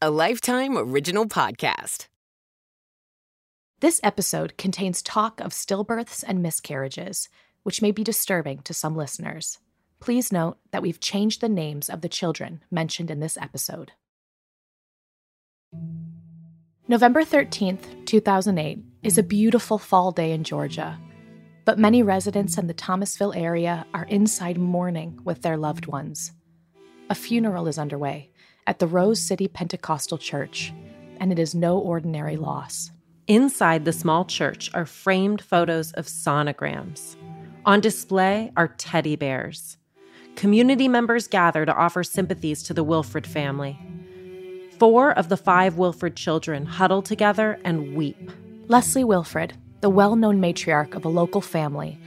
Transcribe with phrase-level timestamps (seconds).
[0.00, 2.06] a Lifetime Original Podcast.
[3.80, 7.28] This episode contains talk of stillbirths and miscarriages,
[7.64, 9.58] which may be disturbing to some listeners.
[9.98, 13.90] Please note that we've changed the names of the children mentioned in this episode.
[16.86, 20.96] November 13th, 2008, is a beautiful fall day in Georgia,
[21.64, 26.30] but many residents in the Thomasville area are inside mourning with their loved ones.
[27.10, 28.30] A funeral is underway
[28.68, 30.74] at the Rose City Pentecostal Church,
[31.16, 32.90] and it is no ordinary loss.
[33.26, 37.16] Inside the small church are framed photos of sonograms.
[37.64, 39.78] On display are teddy bears.
[40.36, 43.78] Community members gather to offer sympathies to the Wilfred family.
[44.78, 48.30] Four of the five Wilfred children huddle together and weep.
[48.68, 51.98] Leslie Wilfred, the well known matriarch of a local family,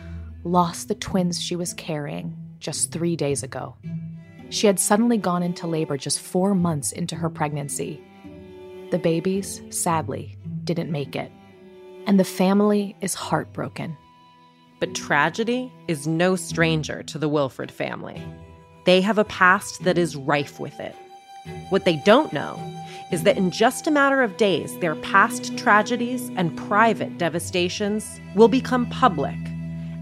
[0.43, 3.75] lost the twins she was carrying just three days ago.
[4.51, 8.03] She had suddenly gone into labor just four months into her pregnancy.
[8.91, 11.31] The babies, sadly, didn't make it,
[12.05, 13.95] and the family is heartbroken.
[14.81, 18.21] But tragedy is no stranger to the Wilfred family.
[18.85, 20.97] They have a past that is rife with it.
[21.69, 22.59] What they don't know
[23.09, 28.49] is that in just a matter of days, their past tragedies and private devastations will
[28.49, 29.37] become public,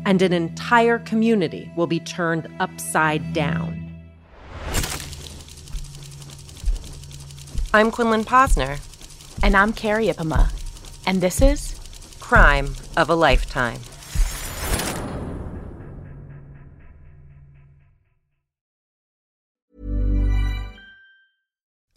[0.05, 3.88] and an entire community will be turned upside down.
[7.71, 8.79] I'm Quinlan Posner.
[9.43, 10.49] And I'm Carrie Ipama.
[11.05, 11.75] And this is
[12.19, 13.79] Crime of a Lifetime.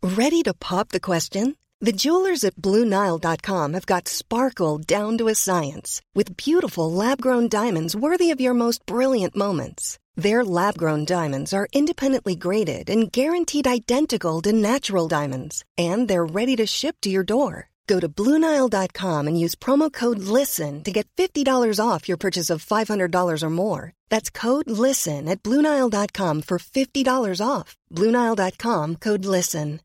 [0.02, 1.56] Ready to pop the question?
[1.80, 7.48] The jewelers at BlueNile.com have got sparkle down to a science with beautiful lab grown
[7.48, 9.98] diamonds worthy of your most brilliant moments.
[10.16, 16.27] Their lab grown diamonds are independently graded and guaranteed identical to natural diamonds, and they're
[16.27, 17.70] ready to ship to your door.
[17.86, 22.64] Go to Bluenile.com and use promo code LISTEN to get $50 off your purchase of
[22.64, 23.92] $500 or more.
[24.08, 27.77] That's code LISTEN at Bluenile.com for $50 off.
[27.90, 29.80] Bluenile.com code LISTEN.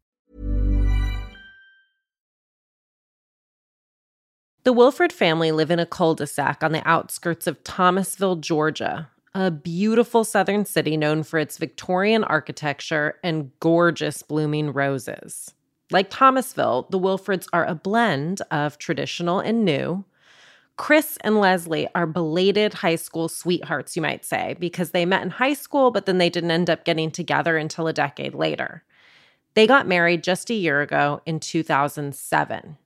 [4.63, 9.09] The Wilfred family live in a cul de sac on the outskirts of Thomasville, Georgia,
[9.33, 15.53] a beautiful southern city known for its Victorian architecture and gorgeous blooming roses.
[15.91, 20.05] Like Thomasville, the Wilfreds are a blend of traditional and new.
[20.75, 25.31] Chris and Leslie are belated high school sweethearts, you might say, because they met in
[25.31, 28.83] high school, but then they didn't end up getting together until a decade later.
[29.55, 32.77] They got married just a year ago in 2007.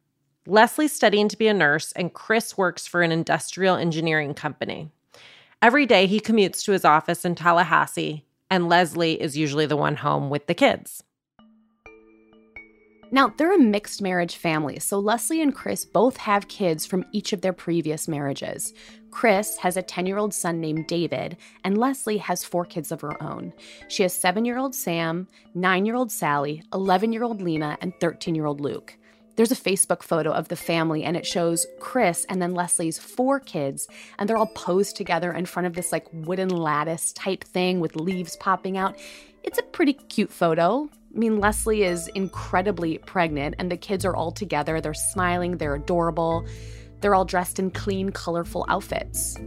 [0.47, 4.89] Leslie's studying to be a nurse, and Chris works for an industrial engineering company.
[5.61, 9.97] Every day he commutes to his office in Tallahassee, and Leslie is usually the one
[9.97, 11.03] home with the kids.
[13.11, 17.31] Now, they're a mixed marriage family, so Leslie and Chris both have kids from each
[17.31, 18.73] of their previous marriages.
[19.11, 23.01] Chris has a 10 year old son named David, and Leslie has four kids of
[23.01, 23.53] her own.
[23.87, 27.93] She has 7 year old Sam, 9 year old Sally, 11 year old Lena, and
[27.99, 28.97] 13 year old Luke.
[29.35, 33.39] There's a Facebook photo of the family, and it shows Chris and then Leslie's four
[33.39, 33.87] kids,
[34.19, 37.95] and they're all posed together in front of this like wooden lattice type thing with
[37.95, 38.97] leaves popping out.
[39.43, 40.89] It's a pretty cute photo.
[41.13, 44.79] I mean, Leslie is incredibly pregnant, and the kids are all together.
[44.79, 46.45] They're smiling, they're adorable.
[47.01, 49.37] They're all dressed in clean, colorful outfits.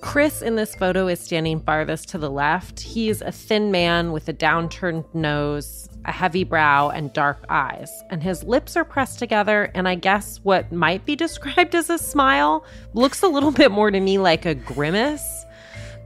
[0.00, 2.80] Chris in this photo is standing farthest to the left.
[2.80, 7.90] He's a thin man with a downturned nose, a heavy brow, and dark eyes.
[8.10, 11.98] And his lips are pressed together, and I guess what might be described as a
[11.98, 12.64] smile
[12.94, 15.37] looks a little bit more to me like a grimace.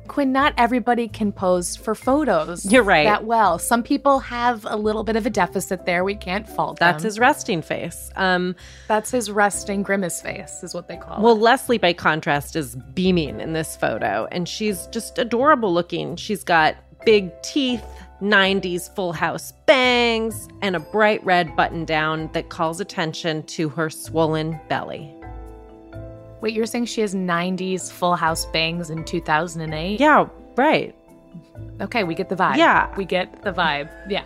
[0.08, 2.70] Quinn, not everybody can pose for photos.
[2.70, 3.04] You're right.
[3.04, 3.58] That well.
[3.58, 6.04] Some people have a little bit of a deficit there.
[6.04, 7.08] We can't fault That's them.
[7.08, 8.10] his resting face.
[8.16, 8.56] Um,
[8.88, 11.40] That's his resting grimace face, is what they call well, it.
[11.40, 16.16] Leslie, by contrast, is beaming in this photo, and she's just adorable looking.
[16.16, 17.84] She's got big teeth,
[18.20, 23.90] 90s full house bangs, and a bright red button down that calls attention to her
[23.90, 25.14] swollen belly.
[26.42, 30.00] Wait, you're saying she has 90s full house bangs in 2008?
[30.00, 30.92] Yeah, right.
[31.80, 32.56] Okay, we get the vibe.
[32.56, 32.92] Yeah.
[32.96, 33.88] We get the vibe.
[34.10, 34.24] Yeah.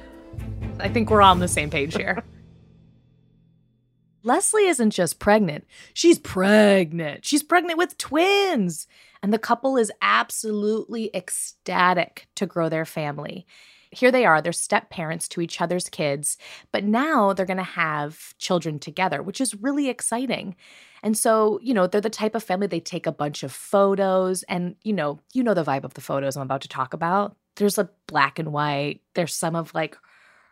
[0.80, 2.24] I think we're all on the same page here.
[4.22, 7.24] Leslie isn't just pregnant, she's pregnant.
[7.24, 8.88] She's pregnant with twins.
[9.22, 13.46] And the couple is absolutely ecstatic to grow their family.
[13.90, 16.38] Here they are, they're step parents to each other's kids,
[16.72, 20.56] but now they're going to have children together, which is really exciting.
[21.02, 24.42] And so, you know, they're the type of family they take a bunch of photos
[24.44, 27.36] and, you know, you know the vibe of the photos I'm about to talk about.
[27.56, 29.96] There's a black and white, there's some of like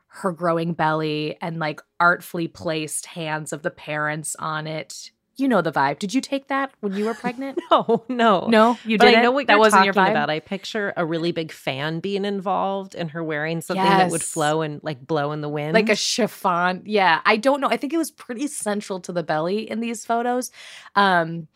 [0.09, 5.11] her growing belly and like artfully placed hands of the parents on it.
[5.37, 5.99] You know the vibe.
[5.99, 7.59] Did you take that when you were pregnant?
[7.71, 8.79] no, no, no.
[8.85, 9.19] You didn't.
[9.19, 10.11] I know what that you're wasn't talking your vibe?
[10.11, 10.31] about.
[10.31, 14.63] I picture a really big fan being involved, and her wearing something that would flow
[14.63, 16.83] and like blow in the wind, like a chiffon.
[16.85, 17.69] Yeah, I don't know.
[17.69, 20.51] I think it was pretty central to the belly in these photos.
[20.95, 21.49] Um,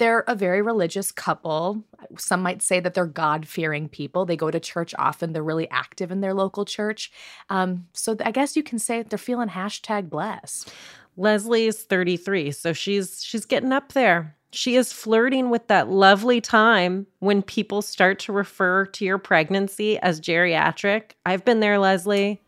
[0.00, 1.84] they're a very religious couple.
[2.16, 4.24] Some might say that they're God fearing people.
[4.24, 5.34] They go to church often.
[5.34, 7.12] They're really active in their local church.
[7.50, 10.72] Um, so I guess you can say they're feeling hashtag blessed.
[11.20, 14.34] Leslie is 33, so she's she's getting up there.
[14.52, 19.98] She is flirting with that lovely time when people start to refer to your pregnancy
[19.98, 21.12] as geriatric.
[21.26, 22.40] I've been there, Leslie.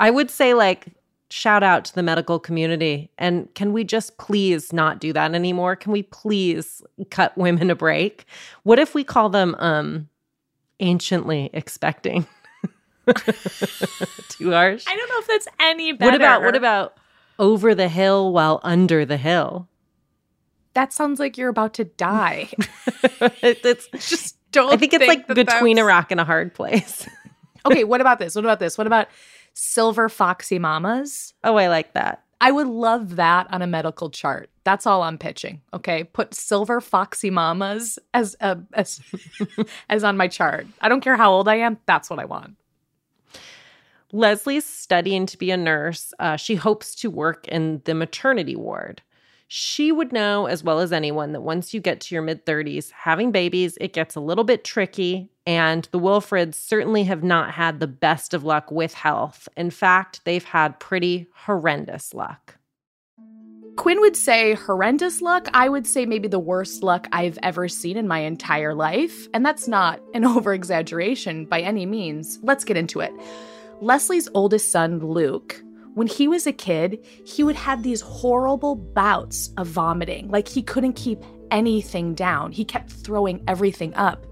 [0.00, 0.88] I would say like
[1.30, 5.76] shout out to the medical community and can we just please not do that anymore?
[5.76, 8.24] Can we please cut women a break?
[8.64, 10.08] What if we call them um
[10.80, 12.26] anciently expecting?
[13.06, 14.84] Too harsh.
[14.88, 16.10] I don't know if that's any better.
[16.10, 16.96] What about what about
[17.40, 19.66] over the hill while under the hill?
[20.74, 20.92] that?
[20.92, 22.48] Sounds like you're about to die.
[23.42, 24.72] It- it's Just don't.
[24.72, 27.08] I think it's like that between a rock and a hard place.
[27.66, 28.34] Okay, what about this?
[28.34, 28.78] What about this?
[28.78, 29.08] What about
[29.52, 31.34] silver foxy mamas?
[31.44, 32.22] Oh, I like that.
[32.40, 34.48] I would love that on a medical chart.
[34.64, 35.60] That's all I'm pitching.
[35.74, 39.02] Okay, put silver foxy mamas as a, as
[39.90, 40.66] as on my chart.
[40.80, 41.76] I don't care how old I am.
[41.84, 42.56] That's what I want.
[44.12, 46.12] Leslie's studying to be a nurse.
[46.18, 49.02] Uh, she hopes to work in the maternity ward.
[49.52, 52.92] She would know as well as anyone that once you get to your mid 30s,
[52.92, 55.28] having babies, it gets a little bit tricky.
[55.44, 59.48] And the Wilfreds certainly have not had the best of luck with health.
[59.56, 62.58] In fact, they've had pretty horrendous luck.
[63.76, 65.48] Quinn would say horrendous luck.
[65.54, 69.26] I would say maybe the worst luck I've ever seen in my entire life.
[69.34, 72.38] And that's not an over exaggeration by any means.
[72.42, 73.12] Let's get into it.
[73.80, 75.62] Leslie's oldest son, Luke,
[75.94, 80.30] when he was a kid, he would have these horrible bouts of vomiting.
[80.30, 84.26] Like he couldn't keep anything down, he kept throwing everything up.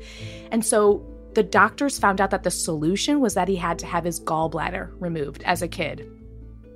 [0.53, 1.05] And so
[1.35, 4.93] the doctors found out that the solution was that he had to have his gallbladder
[5.00, 6.09] removed as a kid.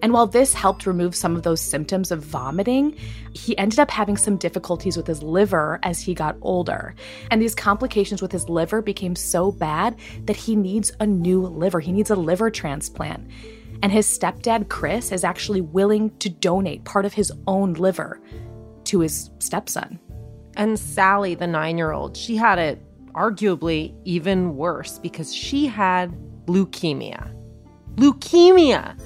[0.03, 2.97] And while this helped remove some of those symptoms of vomiting,
[3.33, 6.97] he ended up having some difficulties with his liver as he got older.
[7.31, 11.79] And these complications with his liver became so bad that he needs a new liver.
[11.79, 13.31] He needs a liver transplant.
[13.81, 18.21] And his stepdad, Chris, is actually willing to donate part of his own liver
[18.85, 20.01] to his stepson.
[20.57, 22.83] And Sally, the nine year old, she had it
[23.13, 26.13] arguably even worse because she had
[26.47, 27.33] leukemia.
[27.97, 28.99] Leukemia!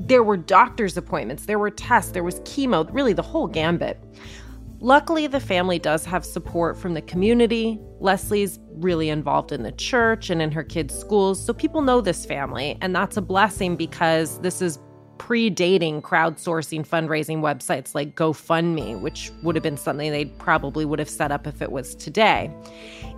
[0.00, 3.98] There were doctor's appointments, there were tests, there was chemo, really the whole gambit.
[4.80, 7.80] Luckily, the family does have support from the community.
[7.98, 12.24] Leslie's really involved in the church and in her kids' schools, so people know this
[12.24, 14.78] family, and that's a blessing because this is
[15.16, 21.10] predating crowdsourcing fundraising websites like GoFundMe, which would have been something they probably would have
[21.10, 22.48] set up if it was today.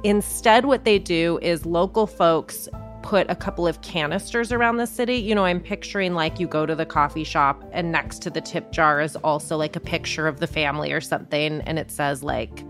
[0.02, 2.70] Instead, what they do is local folks
[3.02, 5.16] put a couple of canisters around the city.
[5.16, 8.40] You know, I'm picturing like you go to the coffee shop and next to the
[8.40, 12.22] tip jar is also like a picture of the family or something and it says
[12.22, 12.64] like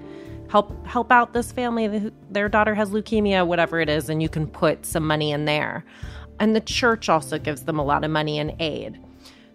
[0.49, 4.47] help help out this family their daughter has leukemia whatever it is and you can
[4.47, 5.85] put some money in there.
[6.39, 8.99] And the church also gives them a lot of money and aid.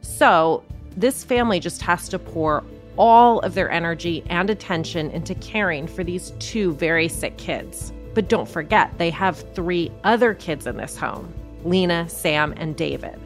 [0.02, 0.64] So,
[0.96, 2.64] this family just has to pour
[2.98, 7.92] all of their energy and attention into caring for these two very sick kids.
[8.16, 11.32] But don't forget, they have three other kids in this home
[11.64, 13.20] Lena, Sam, and David.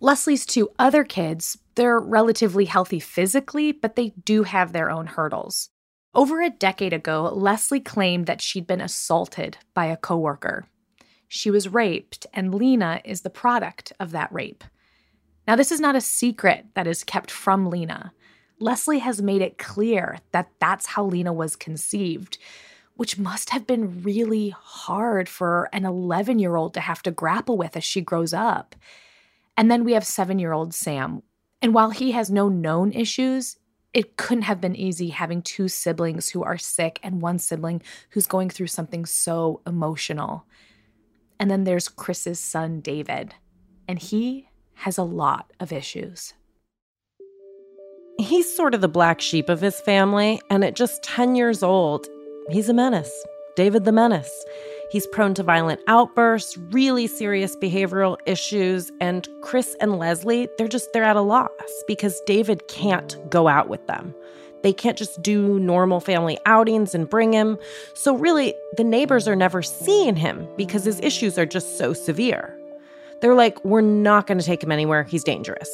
[0.00, 5.70] Leslie's two other kids, they're relatively healthy physically, but they do have their own hurdles.
[6.14, 10.66] Over a decade ago, Leslie claimed that she'd been assaulted by a coworker.
[11.28, 14.64] She was raped, and Lena is the product of that rape.
[15.46, 18.12] Now, this is not a secret that is kept from Lena.
[18.60, 22.38] Leslie has made it clear that that's how Lena was conceived,
[22.96, 27.56] which must have been really hard for an 11 year old to have to grapple
[27.56, 28.74] with as she grows up.
[29.56, 31.22] And then we have seven year old Sam.
[31.62, 33.56] And while he has no known issues,
[33.94, 38.26] it couldn't have been easy having two siblings who are sick and one sibling who's
[38.26, 40.44] going through something so emotional.
[41.40, 43.34] And then there's Chris's son, David,
[43.86, 46.34] and he has a lot of issues.
[48.18, 52.08] He's sort of the black sheep of his family, and at just 10 years old,
[52.50, 53.12] he's a menace.
[53.54, 54.44] David the Menace.
[54.90, 60.92] He's prone to violent outbursts, really serious behavioral issues, and Chris and Leslie, they're just
[60.92, 61.50] they're at a loss
[61.88, 64.14] because David can't go out with them.
[64.62, 67.58] They can't just do normal family outings and bring him.
[67.94, 72.56] So, really, the neighbors are never seeing him because his issues are just so severe.
[73.20, 75.02] They're like, we're not going to take him anywhere.
[75.02, 75.68] He's dangerous.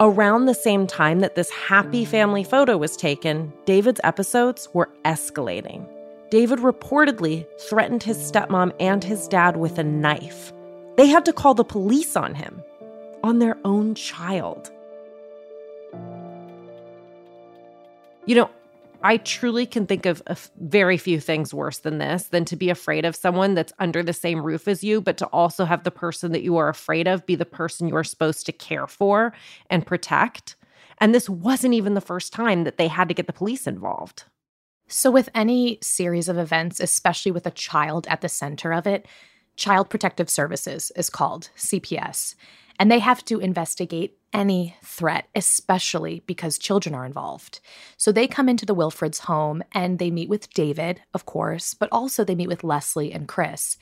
[0.00, 5.88] Around the same time that this happy family photo was taken, David's episodes were escalating.
[6.30, 10.52] David reportedly threatened his stepmom and his dad with a knife.
[10.96, 12.62] They had to call the police on him,
[13.24, 14.70] on their own child.
[18.24, 18.50] You know,
[19.02, 23.04] I truly can think of very few things worse than this than to be afraid
[23.04, 26.32] of someone that's under the same roof as you, but to also have the person
[26.32, 29.32] that you are afraid of be the person you're supposed to care for
[29.70, 30.56] and protect.
[30.98, 34.24] And this wasn't even the first time that they had to get the police involved.
[34.88, 39.06] So, with any series of events, especially with a child at the center of it,
[39.54, 42.34] Child Protective Services is called CPS,
[42.80, 47.60] and they have to investigate any threat, especially because children are involved.
[47.96, 51.88] So they come into the Wilfreds' home and they meet with David, of course, but
[51.90, 53.76] also they meet with Leslie and Chris.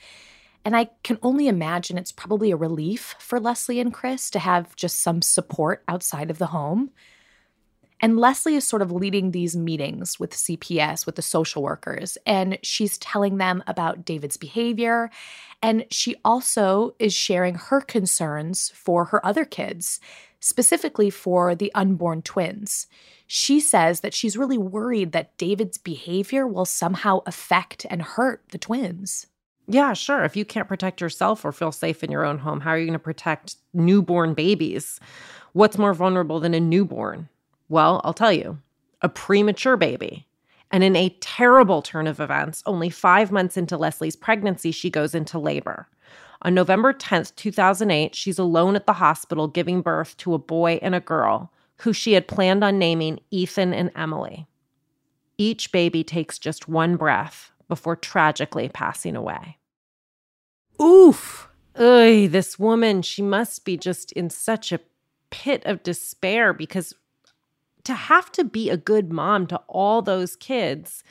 [0.63, 4.75] And I can only imagine it's probably a relief for Leslie and Chris to have
[4.75, 6.91] just some support outside of the home.
[7.99, 12.59] And Leslie is sort of leading these meetings with CPS, with the social workers, and
[12.61, 15.09] she's telling them about David's behavior.
[15.63, 19.99] And she also is sharing her concerns for her other kids
[20.39, 22.87] specifically for the unborn twins.
[23.25, 28.57] She says that she's really worried that David's behavior will somehow affect and hurt the
[28.57, 29.27] twins.
[29.67, 30.23] Yeah, sure.
[30.23, 32.85] If you can't protect yourself or feel safe in your own home, how are you
[32.85, 34.99] going to protect newborn babies?
[35.51, 37.27] What's more vulnerable than a newborn?
[37.69, 38.59] Well, I'll tell you
[39.01, 40.27] a premature baby.
[40.71, 45.15] And in a terrible turn of events, only five months into Leslie's pregnancy, she goes
[45.15, 45.87] into labor.
[46.41, 50.93] On November 10th, 2008, she's alone at the hospital giving birth to a boy and
[50.93, 54.47] a girl who she had planned on naming Ethan and Emily.
[55.37, 59.57] Each baby takes just one breath before tragically passing away.
[60.81, 61.49] Oof!
[61.75, 64.79] Ugh, this woman, she must be just in such a
[65.29, 66.93] pit of despair because
[67.87, 71.05] to have to be a good mom to all those kids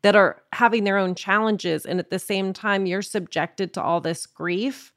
[0.00, 4.00] that are having their own challenges and at the same time you're subjected to all
[4.00, 4.94] this grief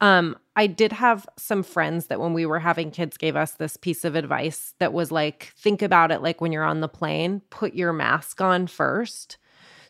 [0.00, 3.76] um i did have some friends that when we were having kids gave us this
[3.76, 7.42] piece of advice that was like think about it like when you're on the plane
[7.50, 9.38] put your mask on first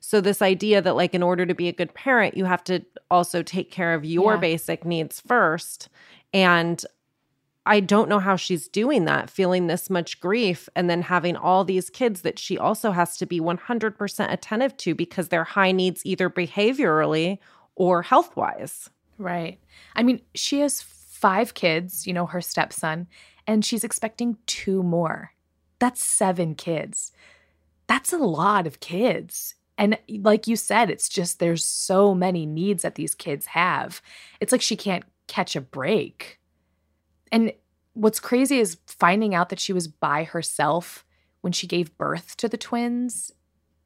[0.00, 2.82] so this idea that like in order to be a good parent you have to
[3.10, 4.40] also take care of your yeah.
[4.40, 5.90] basic needs first
[6.32, 6.86] and
[7.66, 11.64] I don't know how she's doing that, feeling this much grief and then having all
[11.64, 16.06] these kids that she also has to be 100% attentive to because they're high needs
[16.06, 17.38] either behaviorally
[17.74, 18.88] or health wise.
[19.18, 19.58] Right.
[19.96, 23.08] I mean, she has five kids, you know, her stepson,
[23.46, 25.32] and she's expecting two more.
[25.80, 27.10] That's seven kids.
[27.88, 29.54] That's a lot of kids.
[29.76, 34.00] And like you said, it's just there's so many needs that these kids have.
[34.40, 36.38] It's like she can't catch a break.
[37.32, 37.52] And
[37.94, 41.04] what's crazy is finding out that she was by herself
[41.40, 43.32] when she gave birth to the twins.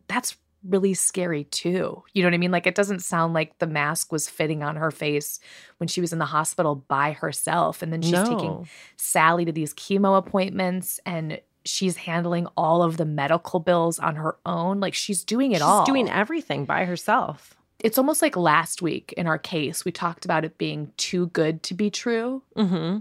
[0.09, 0.37] That's
[0.69, 2.03] really scary too.
[2.13, 2.51] You know what I mean?
[2.51, 5.41] Like it doesn't sound like the mask was fitting on her face
[5.79, 7.83] when she was in the hospital by herself.
[7.83, 8.25] And then she's no.
[8.25, 14.17] taking Sally to these chemo appointments and she's handling all of the medical bills on
[14.17, 14.81] her own.
[14.81, 15.83] Like she's doing it all.
[15.83, 15.95] she's all.
[15.95, 17.57] doing everything by herself.
[17.79, 21.63] It's almost like last week in our case, we talked about it being too good
[21.65, 22.43] to be true.
[22.57, 22.99] Mm-hmm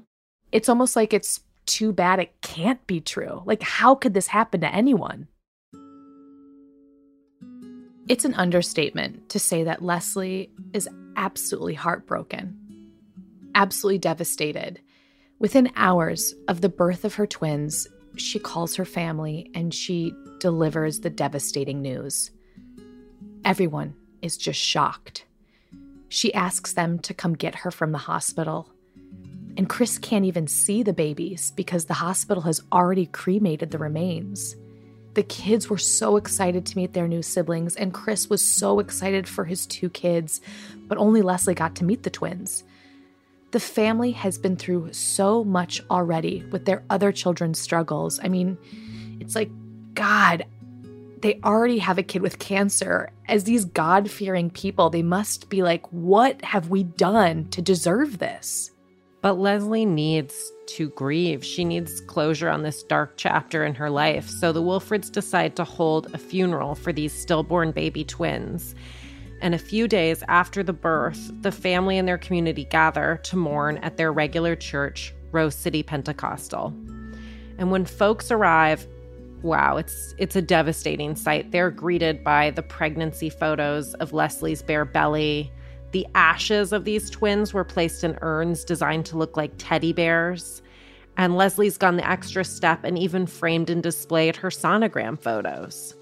[0.51, 3.44] it's almost like it's too bad it can't be true.
[3.46, 5.27] Like, how could this happen to anyone?
[8.08, 12.58] It's an understatement to say that Leslie is absolutely heartbroken,
[13.53, 14.82] absolutely devastated.
[15.38, 21.01] Within hours of the birth of her twins, she calls her family and she delivers
[21.01, 22.32] the devastating news.
[23.46, 25.25] Everyone is just shocked.
[26.08, 28.72] She asks them to come get her from the hospital
[29.58, 34.56] and Chris can't even see the babies because the hospital has already cremated the remains.
[35.15, 39.27] The kids were so excited to meet their new siblings, and Chris was so excited
[39.27, 40.39] for his two kids,
[40.88, 42.63] but only Leslie got to meet the twins.
[43.51, 48.20] The family has been through so much already with their other children's struggles.
[48.24, 48.58] I mean,
[49.20, 49.50] it's like,
[49.96, 50.46] God,
[51.22, 53.10] they already have a kid with cancer.
[53.27, 58.20] As these God fearing people, they must be like, what have we done to deserve
[58.20, 58.72] this?
[59.21, 61.43] But Leslie needs to grieve.
[61.43, 64.29] She needs closure on this dark chapter in her life.
[64.29, 68.75] So the Wilfreds decide to hold a funeral for these stillborn baby twins.
[69.41, 73.77] And a few days after the birth, the family and their community gather to mourn
[73.79, 76.73] at their regular church, Rose City Pentecostal.
[77.57, 78.88] And when folks arrive,
[79.41, 81.51] wow, it's it's a devastating sight.
[81.51, 85.51] They're greeted by the pregnancy photos of Leslie's bare belly.
[85.91, 90.62] The ashes of these twins were placed in urns designed to look like teddy bears.
[91.17, 95.96] And Leslie's gone the extra step and even framed and displayed her sonogram photos.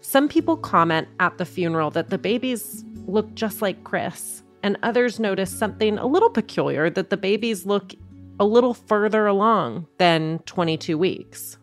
[0.00, 5.20] Some people comment at the funeral that the babies look just like Chris, and others
[5.20, 7.92] notice something a little peculiar that the babies look
[8.38, 11.58] a little further along than 22 weeks.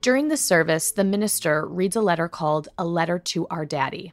[0.00, 4.12] During the service, the minister reads a letter called A Letter to Our Daddy.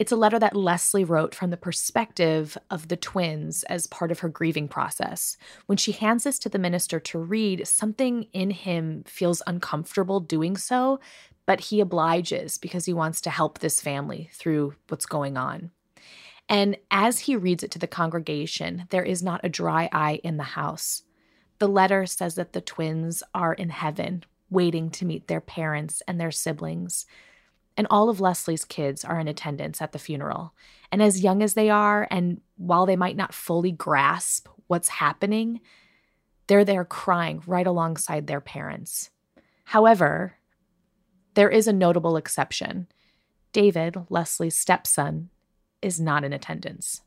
[0.00, 4.20] It's a letter that Leslie wrote from the perspective of the twins as part of
[4.20, 5.36] her grieving process.
[5.66, 10.56] When she hands this to the minister to read, something in him feels uncomfortable doing
[10.56, 11.00] so,
[11.44, 15.70] but he obliges because he wants to help this family through what's going on.
[16.48, 20.38] And as he reads it to the congregation, there is not a dry eye in
[20.38, 21.02] the house.
[21.58, 26.18] The letter says that the twins are in heaven, waiting to meet their parents and
[26.18, 27.04] their siblings
[27.80, 30.52] and all of Leslie's kids are in attendance at the funeral.
[30.92, 35.62] And as young as they are, and while they might not fully grasp what's happening,
[36.46, 39.08] they're there crying right alongside their parents.
[39.64, 40.34] However,
[41.32, 42.86] there is a notable exception.
[43.54, 45.30] David, Leslie's stepson,
[45.80, 47.00] is not in attendance.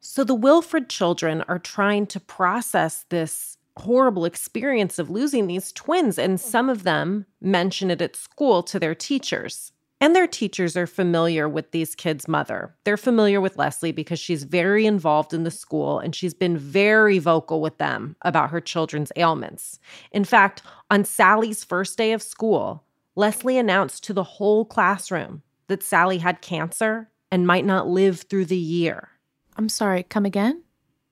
[0.00, 6.18] So the Wilfred children are trying to process this horrible experience of losing these twins.
[6.18, 6.40] And mm.
[6.40, 9.72] some of them mention it at school to their teachers.
[10.02, 12.74] And their teachers are familiar with these kids' mother.
[12.84, 17.18] They're familiar with Leslie because she's very involved in the school and she's been very
[17.18, 19.78] vocal with them about her children's ailments.
[20.10, 22.84] In fact, on Sally's first day of school,
[23.14, 28.46] Leslie announced to the whole classroom that Sally had cancer and might not live through
[28.46, 29.10] the year.
[29.56, 30.62] I'm sorry, come again?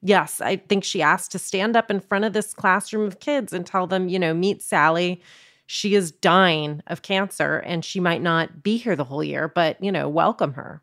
[0.01, 3.53] Yes, I think she asked to stand up in front of this classroom of kids
[3.53, 5.21] and tell them, you know, meet Sally.
[5.67, 9.83] She is dying of cancer and she might not be here the whole year, but,
[9.83, 10.83] you know, welcome her.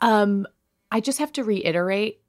[0.00, 0.46] Um,
[0.90, 2.20] I just have to reiterate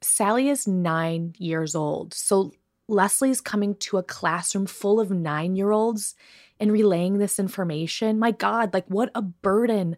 [0.00, 2.14] Sally is nine years old.
[2.14, 2.52] So
[2.88, 6.14] Leslie's coming to a classroom full of nine year olds
[6.60, 8.18] and relaying this information.
[8.18, 9.96] My God, like what a burden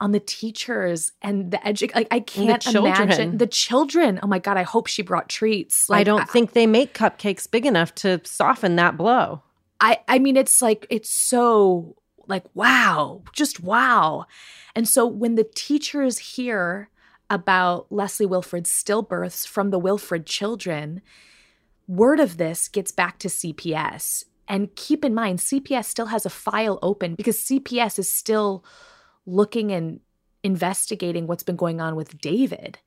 [0.00, 4.20] on the teachers and the edu like I can't the imagine the children.
[4.22, 5.88] Oh my God, I hope she brought treats.
[5.88, 9.42] Like, I don't I, think they make cupcakes big enough to soften that blow.
[9.80, 11.96] I I mean it's like it's so
[12.26, 14.26] like wow, just wow.
[14.74, 16.88] And so when the teachers hear
[17.30, 21.00] about Leslie Wilfred's stillbirths from the Wilfred children,
[21.88, 26.30] word of this gets back to CPS and keep in mind, CPS still has a
[26.30, 28.64] file open because CPS is still
[29.26, 30.00] looking and
[30.42, 32.78] investigating what's been going on with David.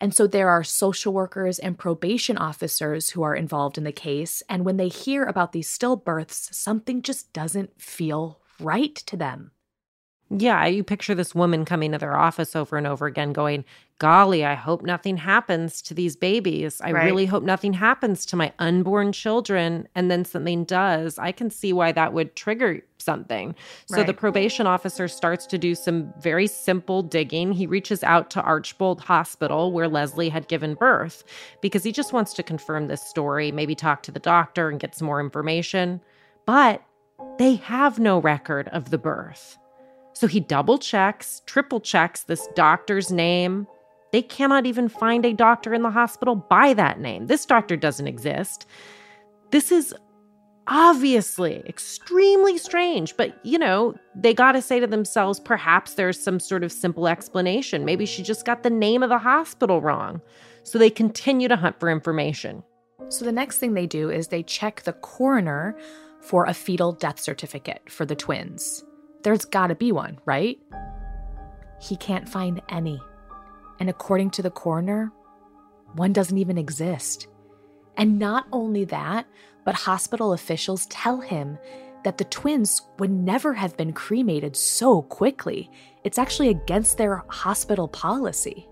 [0.00, 4.42] And so there are social workers and probation officers who are involved in the case.
[4.48, 9.50] And when they hear about these stillbirths, something just doesn't feel right to them.
[10.30, 13.64] Yeah, you picture this woman coming to their office over and over again going,
[14.00, 16.80] Golly, I hope nothing happens to these babies.
[16.80, 17.04] I right.
[17.04, 19.86] really hope nothing happens to my unborn children.
[19.94, 21.18] And then something does.
[21.18, 23.54] I can see why that would trigger something.
[23.84, 24.06] So right.
[24.06, 27.52] the probation officer starts to do some very simple digging.
[27.52, 31.22] He reaches out to Archbold Hospital, where Leslie had given birth,
[31.60, 34.94] because he just wants to confirm this story, maybe talk to the doctor and get
[34.94, 36.00] some more information.
[36.46, 36.82] But
[37.38, 39.58] they have no record of the birth.
[40.14, 43.66] So he double checks, triple checks this doctor's name.
[44.12, 47.26] They cannot even find a doctor in the hospital by that name.
[47.26, 48.66] This doctor doesn't exist.
[49.50, 49.94] This is
[50.66, 56.38] obviously extremely strange, but you know, they got to say to themselves perhaps there's some
[56.38, 57.84] sort of simple explanation.
[57.84, 60.20] Maybe she just got the name of the hospital wrong.
[60.62, 62.62] So they continue to hunt for information.
[63.08, 65.76] So the next thing they do is they check the coroner
[66.20, 68.84] for a fetal death certificate for the twins.
[69.22, 70.58] There's gotta be one, right?
[71.80, 73.00] He can't find any.
[73.80, 75.10] And according to the coroner,
[75.94, 77.26] one doesn't even exist.
[77.96, 79.26] And not only that,
[79.64, 81.58] but hospital officials tell him
[82.04, 85.70] that the twins would never have been cremated so quickly.
[86.04, 88.68] It's actually against their hospital policy.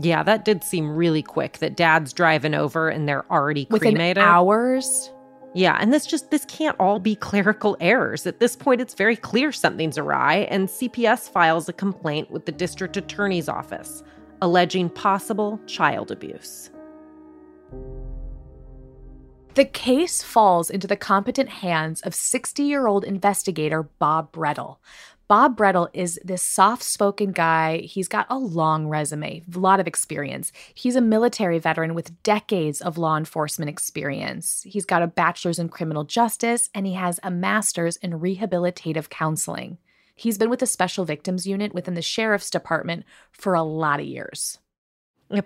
[0.00, 4.22] Yeah, that did seem really quick that dad's driving over and they're already Within cremated.
[4.22, 5.10] hours.
[5.52, 8.24] Yeah, and this just this can't all be clerical errors.
[8.26, 12.52] At this point it's very clear something's awry and CPS files a complaint with the
[12.52, 14.02] district attorney's office
[14.42, 16.70] alleging possible child abuse.
[19.54, 24.76] The case falls into the competent hands of 60 year old investigator Bob Brettel.
[25.30, 27.78] Bob Brettel is this soft spoken guy.
[27.78, 30.50] He's got a long resume, a lot of experience.
[30.74, 34.62] He's a military veteran with decades of law enforcement experience.
[34.66, 39.78] He's got a bachelor's in criminal justice and he has a master's in rehabilitative counseling.
[40.14, 44.06] He's been with the Special Victims Unit within the Sheriff's Department for a lot of
[44.06, 44.58] years.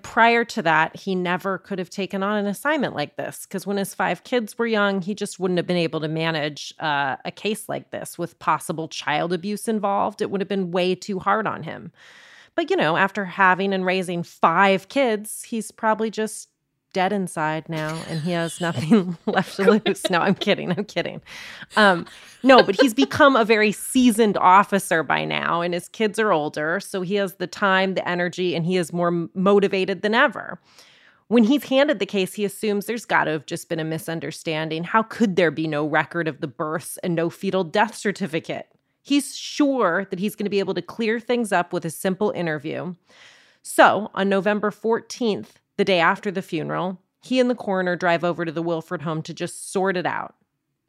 [0.00, 3.76] Prior to that, he never could have taken on an assignment like this because when
[3.76, 7.30] his five kids were young, he just wouldn't have been able to manage uh, a
[7.30, 10.22] case like this with possible child abuse involved.
[10.22, 11.92] It would have been way too hard on him.
[12.54, 16.48] But, you know, after having and raising five kids, he's probably just
[16.94, 20.08] dead inside now and he has nothing left to lose.
[20.08, 20.70] No, I'm kidding.
[20.70, 21.20] I'm kidding.
[21.76, 22.06] Um,
[22.42, 26.80] no, but he's become a very seasoned officer by now and his kids are older.
[26.80, 30.58] So he has the time, the energy, and he is more motivated than ever.
[31.28, 34.84] When he's handed the case, he assumes there's got to have just been a misunderstanding.
[34.84, 38.68] How could there be no record of the births and no fetal death certificate?
[39.02, 42.30] He's sure that he's going to be able to clear things up with a simple
[42.30, 42.94] interview.
[43.62, 48.44] So on November 14th, the day after the funeral, he and the coroner drive over
[48.44, 50.34] to the Wilfred home to just sort it out.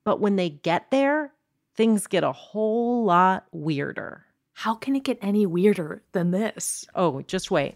[0.04, 1.34] But when they get there,
[1.76, 4.26] things get a whole lot weirder.
[4.54, 6.86] How can it get any weirder than this?
[6.96, 7.76] Oh, just wait.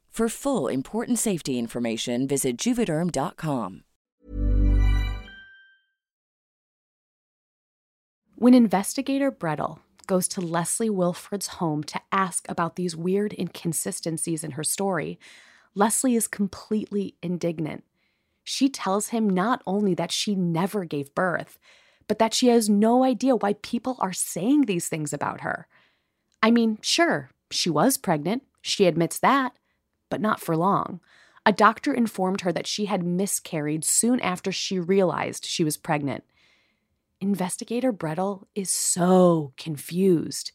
[0.11, 3.83] For full important safety information, visit juvederm.com.
[8.35, 14.51] When investigator Brettel goes to Leslie Wilfred's home to ask about these weird inconsistencies in
[14.51, 15.17] her story,
[15.75, 17.85] Leslie is completely indignant.
[18.43, 21.57] She tells him not only that she never gave birth,
[22.09, 25.67] but that she has no idea why people are saying these things about her.
[26.43, 29.53] I mean, sure, she was pregnant, she admits that,
[30.11, 30.99] but not for long.
[31.43, 36.23] A doctor informed her that she had miscarried soon after she realized she was pregnant.
[37.19, 40.51] Investigator Brettel is so confused.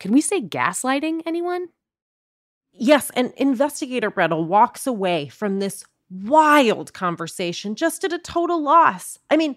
[0.00, 1.68] Can we say gaslighting, anyone?
[2.72, 9.18] Yes, and investigator Brettel walks away from this wild conversation just at a total loss.
[9.30, 9.56] I mean,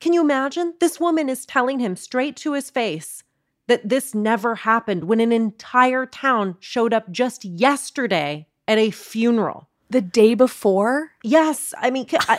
[0.00, 0.74] can you imagine?
[0.80, 3.22] This woman is telling him straight to his face
[3.66, 9.68] that this never happened when an entire town showed up just yesterday at a funeral.
[9.90, 11.12] The day before?
[11.22, 11.72] Yes.
[11.78, 12.38] I mean, I,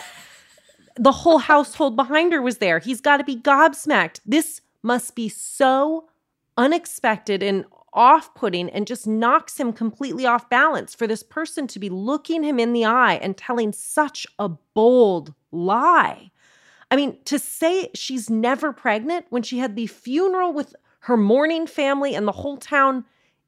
[0.96, 2.80] the whole household behind her was there.
[2.80, 4.20] He's got to be gobsmacked.
[4.26, 6.10] This must be so
[6.58, 11.80] unexpected and off putting and just knocks him completely off balance for this person to
[11.80, 16.32] be looking him in the eye and telling such a bold lie.
[16.92, 21.68] I mean, to say she's never pregnant when she had the funeral with her mourning
[21.68, 23.06] family and the whole town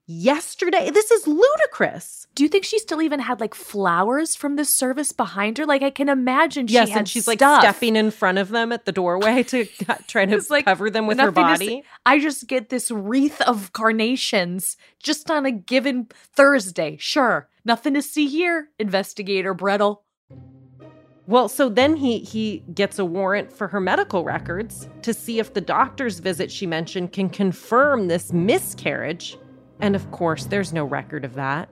[0.09, 0.89] yesterday.
[0.89, 2.27] This is ludicrous.
[2.33, 5.65] Do you think she still even had like flowers from the service behind her?
[5.65, 7.39] Like I can imagine she yes, and she's stuff.
[7.39, 9.65] like stepping in front of them at the doorway to
[10.07, 11.83] try to like cover them with her body.
[12.05, 16.97] I just get this wreath of carnations just on a given Thursday.
[16.99, 19.97] Sure, nothing to see here, investigator Brettel.
[21.27, 25.53] Well, so then he he gets a warrant for her medical records to see if
[25.53, 29.37] the doctor's visit she mentioned can confirm this miscarriage.
[29.79, 31.69] And of course, there's no record of that.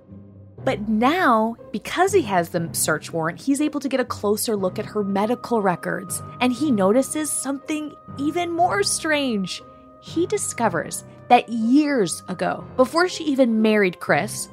[0.64, 4.80] But now, because he has the search warrant, he's able to get a closer look
[4.80, 9.62] at her medical records, and he notices something even more strange.
[10.02, 14.50] He discovers that years ago, before she even married Chris,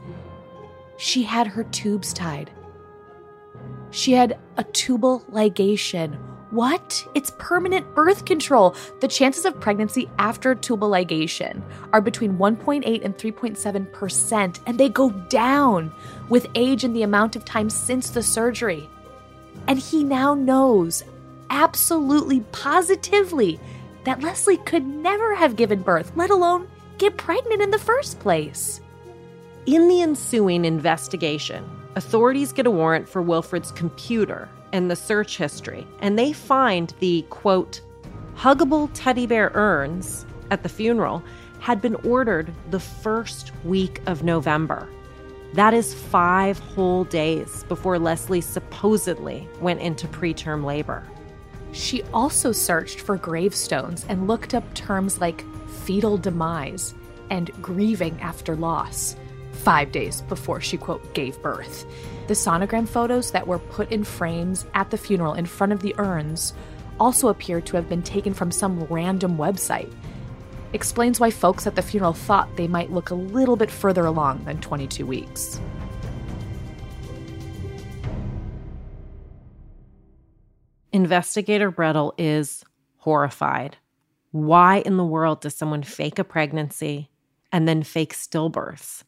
[0.97, 2.51] she had her tubes tied.
[3.90, 6.19] She had a tubal ligation
[6.55, 7.05] What?
[7.14, 8.77] It's permanent birth control.
[9.01, 11.61] The chances of pregnancy after tubal ligation
[11.93, 15.93] are between 1.8 and 3.7%, and they go down
[16.29, 18.88] with age and the amount of time since the surgery.
[19.67, 21.03] And he now knows
[21.51, 23.59] absolutely positively
[24.05, 28.81] that Leslie could never have given birth, let alone get pregnant in the first place.
[29.67, 35.87] In the ensuing investigation, authorities get a warrant for Wilfred's computer and the search history,
[36.00, 37.80] and they find the quote,
[38.34, 41.22] huggable teddy bear urns at the funeral
[41.60, 44.88] had been ordered the first week of November.
[45.52, 51.04] That is five whole days before Leslie supposedly went into preterm labor.
[51.70, 55.44] She also searched for gravestones and looked up terms like
[55.84, 56.96] fetal demise
[57.30, 59.14] and grieving after loss,
[59.64, 61.87] five days before she, quote, gave birth.
[62.29, 65.94] The sonogram photos that were put in frames at the funeral in front of the
[65.98, 66.53] urns
[67.00, 69.92] also appear to have been taken from some random website.
[70.74, 74.44] Explains why folks at the funeral thought they might look a little bit further along
[74.44, 75.61] than 22 weeks.
[80.92, 82.64] Investigator Brettel is
[82.98, 83.77] horrified.
[84.31, 87.11] Why in the world does someone fake a pregnancy
[87.50, 89.03] and then fake stillbirths?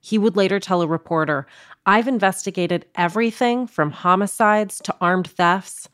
[0.00, 1.46] He would later tell a reporter,
[1.84, 5.88] I've investigated everything from homicides to armed thefts.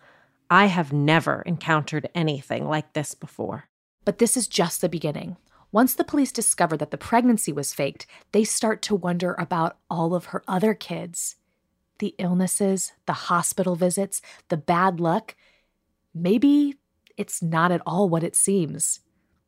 [0.51, 3.69] I have never encountered anything like this before.
[4.05, 5.37] But this is just the beginning.
[5.73, 10.14] Once the police discover that the pregnancy was faked, they start to wonder about all
[10.14, 11.37] of her other kids.
[11.99, 15.35] The illnesses, the hospital visits, the bad luck.
[16.14, 16.77] Maybe
[17.17, 19.01] it's not at all what it seems.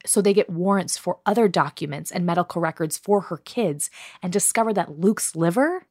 [0.04, 3.90] So they get warrants for other documents and medical records for her kids
[4.22, 5.86] and discover that Luke's liver,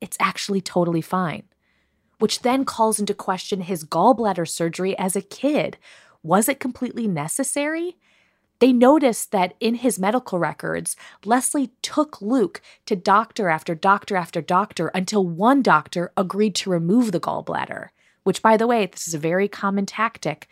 [0.00, 1.44] it's actually totally fine.
[2.18, 5.78] Which then calls into question his gallbladder surgery as a kid.
[6.22, 7.96] Was it completely necessary?
[8.62, 14.40] They noticed that in his medical records, Leslie took Luke to doctor after doctor after
[14.40, 17.88] doctor until one doctor agreed to remove the gallbladder,
[18.22, 20.46] which, by the way, this is a very common tactic.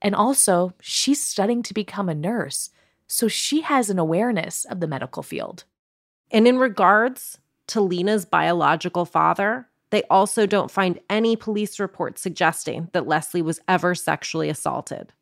[0.00, 2.70] And also, she's studying to become a nurse,
[3.06, 5.64] so she has an awareness of the medical field.
[6.30, 12.88] And in regards to Lena's biological father, they also don't find any police reports suggesting
[12.92, 15.12] that Leslie was ever sexually assaulted.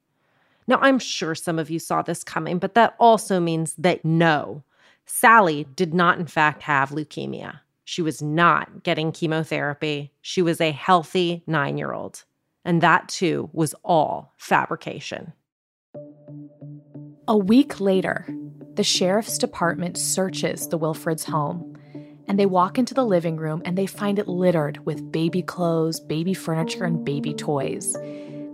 [0.66, 4.64] Now, I'm sure some of you saw this coming, but that also means that no,
[5.06, 7.60] Sally did not, in fact, have leukemia.
[7.84, 10.10] She was not getting chemotherapy.
[10.20, 12.24] She was a healthy nine year old.
[12.66, 15.32] And that too was all fabrication.
[17.28, 18.28] A week later,
[18.74, 21.76] the sheriff's department searches the Wilfreds' home
[22.26, 26.00] and they walk into the living room and they find it littered with baby clothes,
[26.00, 27.96] baby furniture, and baby toys.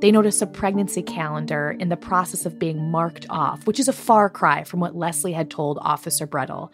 [0.01, 3.95] They notice a pregnancy calendar in the process of being marked off, which is a
[3.95, 6.71] far cry from what Leslie had told Officer Brettel.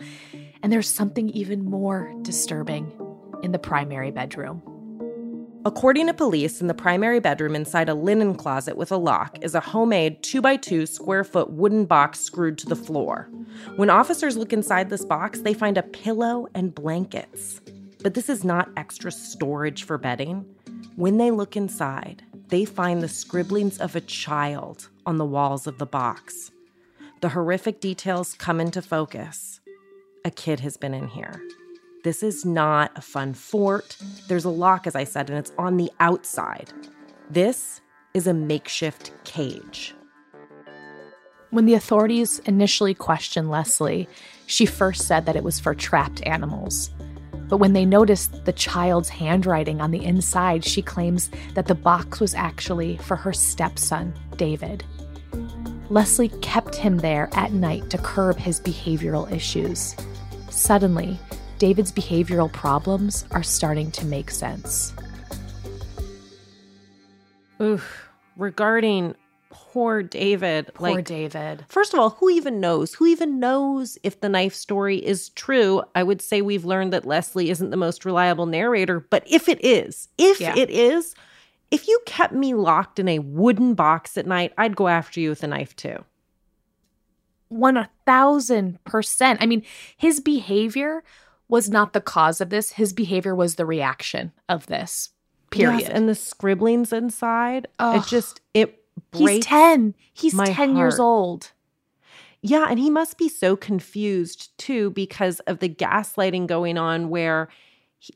[0.61, 2.93] And there's something even more disturbing
[3.45, 4.78] in the primary bedroom.
[5.69, 9.55] According to police, in the primary bedroom inside a linen closet with a lock is
[9.55, 13.29] a homemade 2x2 square foot wooden box screwed to the floor.
[13.77, 17.61] When officers look inside this box, they find a pillow and blankets.
[18.03, 20.47] But this is not extra storage for bedding.
[20.97, 25.77] When they look inside, they find the scribblings of a child on the walls of
[25.77, 26.51] the box.
[27.21, 29.61] The horrific details come into focus.
[30.25, 31.43] A kid has been in here.
[32.09, 33.99] This is not a fun fort.
[34.29, 36.73] There's a lock, as I said, and it's on the outside.
[37.29, 37.83] This
[38.15, 39.95] is a makeshift cage.
[41.51, 44.09] When the authorities initially questioned Leslie,
[44.47, 46.89] she first said that it was for trapped animals.
[47.47, 52.21] But when they noticed the child's handwriting on the inside, she claims that the box
[52.21, 54.83] was actually for her stepson, David.
[55.91, 59.95] Leslie kept him there at night to curb his behavioral issues.
[60.49, 61.19] Suddenly,
[61.59, 64.95] David's behavioral problems are starting to make sense.
[67.61, 68.09] Oof.
[68.37, 69.17] Regarding
[69.51, 70.71] poor David.
[70.75, 71.65] Poor like, David.
[71.69, 72.95] First of all, who even knows?
[72.95, 75.83] Who even knows if the knife story is true?
[75.95, 79.63] I would say we've learned that Leslie isn't the most reliable narrator, but if it
[79.65, 80.55] is, if Yeah.
[80.57, 81.15] it is,
[81.71, 85.31] if you kept me locked in a wooden box at night, I'd go after you
[85.31, 86.05] with a knife too.
[87.49, 89.43] One thousand percent.
[89.43, 89.65] I mean,
[89.97, 91.03] his behavior
[91.49, 92.73] was not the cause of this.
[92.73, 95.11] His behavior was the reaction of this.
[95.51, 95.81] Period.
[95.81, 98.79] Yes, and the scribblings inside, it just it
[99.13, 99.95] He's 10.
[100.13, 101.53] He's my 10 years old.
[102.41, 107.49] Yeah, and he must be so confused too because of the gaslighting going on where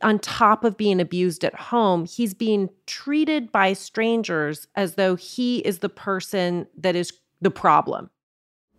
[0.00, 5.58] on top of being abused at home, he's being treated by strangers as though he
[5.58, 8.10] is the person that is the problem.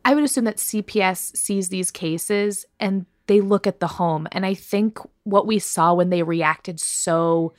[0.05, 4.27] I would assume that CPS sees these cases and they look at the home.
[4.31, 7.53] And I think what we saw when they reacted so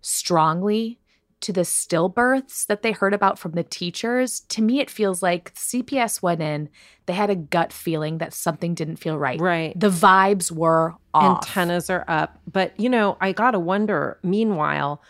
[0.00, 0.98] strongly
[1.40, 5.52] to the stillbirths that they heard about from the teachers, to me, it feels like
[5.54, 6.68] CPS went in,
[7.06, 9.40] they had a gut feeling that something didn't feel right.
[9.40, 9.78] Right.
[9.78, 11.44] The vibes were off.
[11.44, 12.40] Antennas are up.
[12.50, 15.02] But, you know, I got to wonder, meanwhile,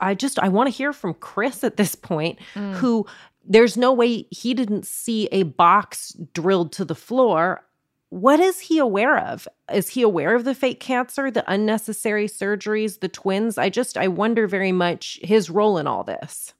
[0.00, 2.74] I just, I want to hear from Chris at this point, mm.
[2.74, 3.06] who
[3.44, 7.62] there's no way he didn't see a box drilled to the floor
[8.10, 9.46] what is he aware of?
[9.72, 13.58] Is he aware of the fake cancer, the unnecessary surgeries, the twins?
[13.58, 16.54] I just, I wonder very much his role in all this.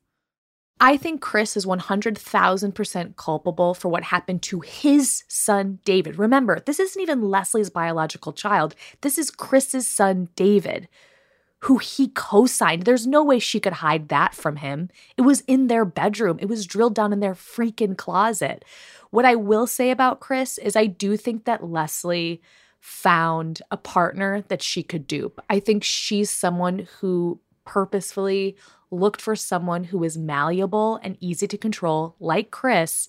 [0.80, 6.18] I think Chris is 100,000% culpable for what happened to his son, David.
[6.18, 8.76] Remember, this isn't even Leslie's biological child.
[9.00, 10.87] This is Chris's son, David,
[11.61, 12.83] who he co signed.
[12.83, 14.90] There's no way she could hide that from him.
[15.16, 18.64] It was in their bedroom, it was drilled down in their freaking closet.
[19.11, 22.42] What I will say about Chris is I do think that Leslie
[22.81, 25.40] found a partner that she could dupe.
[25.51, 28.57] I think she's someone who purposefully
[28.90, 33.09] looked for someone who is malleable and easy to control, like Chris.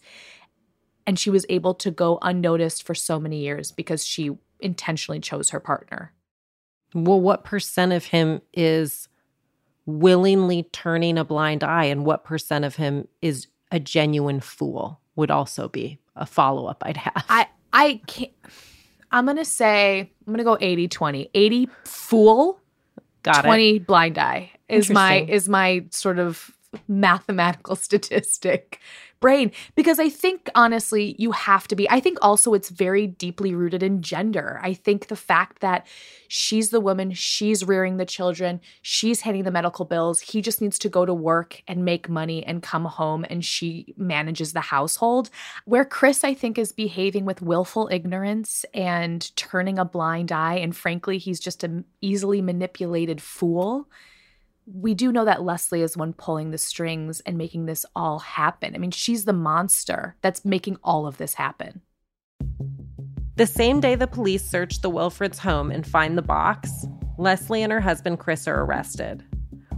[1.06, 5.52] And she was able to go unnoticed for so many years because she intentionally chose
[5.52, 6.14] her partner.
[6.94, 9.08] Well, what percent of him is
[9.86, 15.00] willingly turning a blind eye, and what percent of him is a genuine fool?
[15.20, 17.26] would also be a follow up I'd have.
[17.28, 18.32] I I can't.
[19.12, 21.30] I'm gonna say I'm gonna go 80 20.
[21.34, 22.60] 80 fool,
[23.24, 23.86] got 20 it.
[23.86, 26.52] blind eye is my is my sort of
[26.88, 28.80] mathematical statistic
[29.20, 31.90] brain because I think honestly you have to be.
[31.90, 34.60] I think also it's very deeply rooted in gender.
[34.64, 35.86] I think the fact that
[36.28, 40.80] she's the woman, she's rearing the children, she's handing the medical bills, he just needs
[40.80, 45.30] to go to work and make money and come home and she manages the household.
[45.66, 50.76] Where Chris I think is behaving with willful ignorance and turning a blind eye and
[50.76, 53.88] frankly he's just an easily manipulated fool
[54.74, 58.76] we do know that Leslie is one pulling the strings and making this all happen.
[58.76, 61.82] I mean, she's the monster that's making all of this happen.
[63.36, 66.86] The same day the police search the Wilfreds' home and find the box,
[67.18, 69.24] Leslie and her husband Chris are arrested.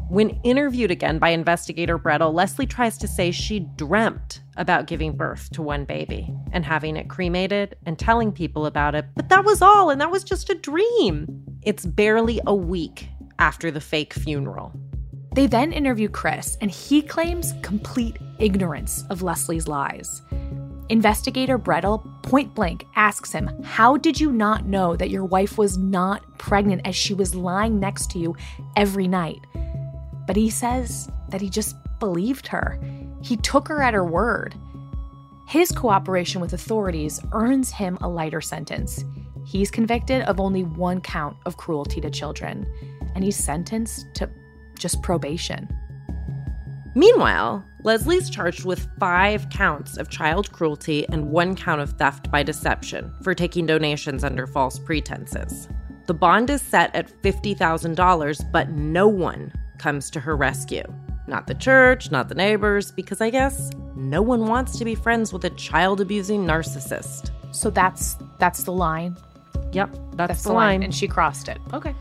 [0.09, 5.49] When interviewed again by investigator Brettel, Leslie tries to say she dreamt about giving birth
[5.51, 9.61] to one baby and having it cremated and telling people about it, but that was
[9.61, 11.43] all, and that was just a dream.
[11.61, 13.07] It's barely a week
[13.41, 14.71] after the fake funeral.
[15.33, 20.21] They then interview Chris, and he claims complete ignorance of Leslie's lies.
[20.89, 25.75] Investigator Brettel point blank asks him, How did you not know that your wife was
[25.75, 28.35] not pregnant as she was lying next to you
[28.77, 29.39] every night?
[30.27, 32.79] But he says that he just believed her.
[33.23, 34.53] He took her at her word.
[35.47, 39.03] His cooperation with authorities earns him a lighter sentence.
[39.47, 42.67] He's convicted of only one count of cruelty to children
[43.15, 44.29] and he's sentenced to
[44.77, 45.69] just probation.
[46.93, 52.43] Meanwhile, Leslie's charged with five counts of child cruelty and one count of theft by
[52.43, 55.69] deception for taking donations under false pretenses.
[56.07, 60.83] The bond is set at $50,000, but no one comes to her rescue.
[61.27, 65.31] Not the church, not the neighbors, because I guess no one wants to be friends
[65.31, 67.31] with a child abusing narcissist.
[67.51, 69.15] So that's that's the line.
[69.71, 70.67] Yep, that's, that's the, the line.
[70.67, 70.83] line.
[70.83, 71.59] And she crossed it.
[71.73, 71.95] Okay.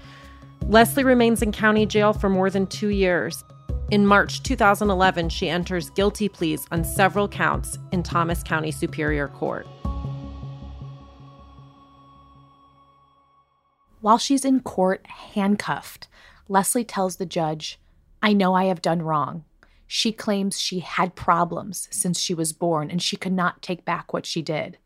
[0.69, 3.45] Leslie remains in county jail for more than two years.
[3.91, 9.67] In March 2011, she enters guilty pleas on several counts in Thomas County Superior Court.
[14.01, 16.09] While she's in court, handcuffed,
[16.49, 17.81] Leslie tells the judge,
[18.23, 19.45] I know I have done wrong.
[19.89, 24.13] She claims she had problems since she was born and she could not take back
[24.13, 24.79] what she did.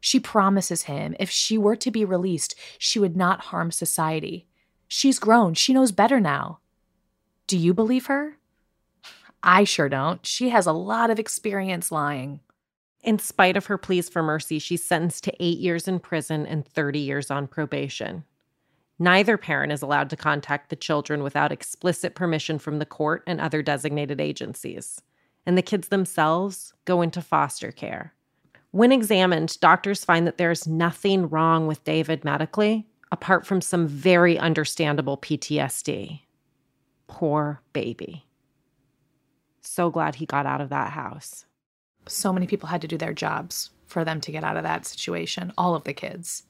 [0.00, 4.46] She promises him if she were to be released, she would not harm society.
[4.92, 5.54] She's grown.
[5.54, 6.58] She knows better now.
[7.46, 8.38] Do you believe her?
[9.40, 10.26] I sure don't.
[10.26, 12.40] She has a lot of experience lying.
[13.00, 16.66] In spite of her pleas for mercy, she's sentenced to eight years in prison and
[16.66, 18.24] 30 years on probation.
[18.98, 23.40] Neither parent is allowed to contact the children without explicit permission from the court and
[23.40, 25.00] other designated agencies.
[25.46, 28.12] And the kids themselves go into foster care.
[28.72, 34.38] When examined, doctors find that there's nothing wrong with David medically, apart from some very
[34.38, 36.20] understandable PTSD.
[37.06, 38.26] Poor baby.
[39.60, 41.44] So glad he got out of that house.
[42.06, 44.86] So many people had to do their jobs for them to get out of that
[44.86, 46.44] situation, all of the kids.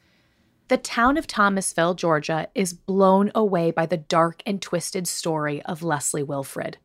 [0.69, 5.83] The town of Thomasville, Georgia, is blown away by the dark and twisted story of
[5.83, 6.79] Leslie Wilfred.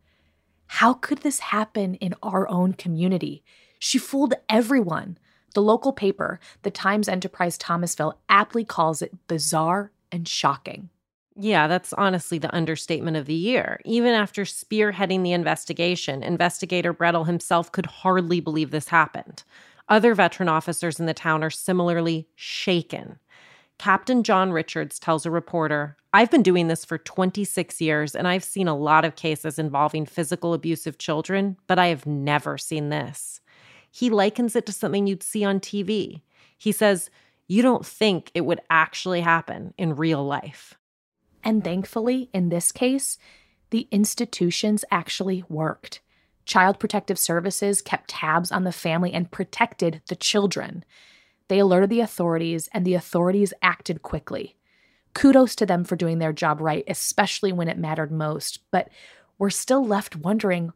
[0.67, 3.43] How could this happen in our own community?
[3.77, 5.19] She fooled everyone.
[5.55, 10.89] The local paper, the Times Enterprise Thomasville, aptly calls it bizarre and shocking.
[11.37, 13.79] Yeah, that's honestly the understatement of the year.
[13.85, 19.43] Even after spearheading the investigation, investigator Brettel himself could hardly believe this happened.
[19.87, 23.17] Other veteran officers in the town are similarly shaken.
[23.77, 28.43] Captain John Richards tells a reporter, I've been doing this for 26 years and I've
[28.43, 32.89] seen a lot of cases involving physical abuse of children, but I have never seen
[32.89, 33.39] this.
[33.95, 36.19] He likens it to something you'd see on TV.
[36.57, 37.09] He says,
[37.47, 40.73] You don't think it would actually happen in real life.
[41.45, 43.17] And thankfully, in this case,
[43.69, 46.01] the institutions actually worked.
[46.43, 50.83] Child Protective Services kept tabs on the family and protected the children.
[51.47, 54.57] They alerted the authorities, and the authorities acted quickly.
[55.13, 58.59] Kudos to them for doing their job right, especially when it mattered most.
[58.71, 58.89] But
[59.37, 60.73] we're still left wondering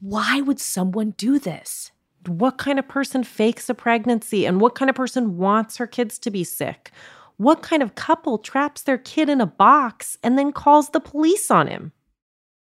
[0.00, 1.90] why would someone do this?
[2.26, 6.18] What kind of person fakes a pregnancy and what kind of person wants her kids
[6.20, 6.90] to be sick?
[7.36, 11.50] What kind of couple traps their kid in a box and then calls the police
[11.50, 11.92] on him?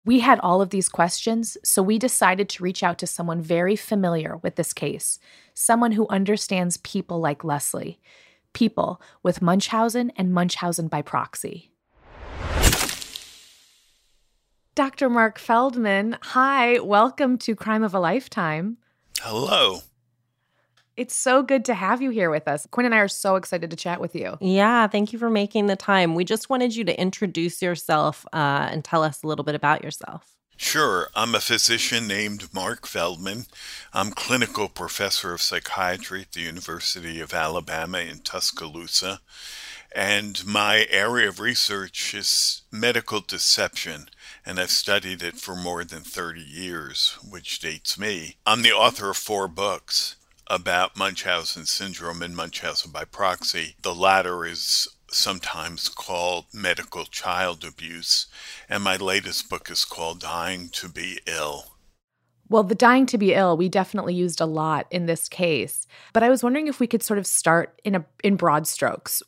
[0.05, 3.75] We had all of these questions, so we decided to reach out to someone very
[3.75, 5.19] familiar with this case,
[5.53, 7.99] someone who understands people like Leslie,
[8.53, 11.71] people with Munchausen and Munchausen by proxy.
[14.75, 15.09] Dr.
[15.09, 18.77] Marc Feldman, hi, welcome to Crime of a Lifetime.
[19.25, 19.79] Hello.
[20.97, 22.67] It's so good to have you here with us.
[22.69, 24.37] Quinn and I are so excited to chat with you.
[24.41, 26.13] Yeah, thank you for making the time.
[26.13, 29.81] We just wanted you to introduce yourself uh, and tell us a little bit about
[29.81, 30.35] yourself.
[30.57, 31.07] Sure.
[31.15, 33.45] I'm a physician named Marc Feldman.
[33.93, 39.21] I'm clinical professor of psychiatry at the University of Alabama in Tuscaloosa.
[39.95, 44.09] And my area of research is medical deception,
[44.45, 48.37] and I've studied it for more than 30 years, which dates me.
[48.45, 50.15] I'm the author of four books
[50.47, 53.75] about Munchausen syndrome and Munchausen by proxy.
[53.81, 58.27] The latter is sometimes called medical child abuse,
[58.67, 61.73] and my latest book is called Dying to Be Ill.
[62.49, 65.87] Well, the dying to be ill, we definitely used a lot in this case.
[66.11, 69.23] But I was wondering if we could sort of start in a in broad strokes.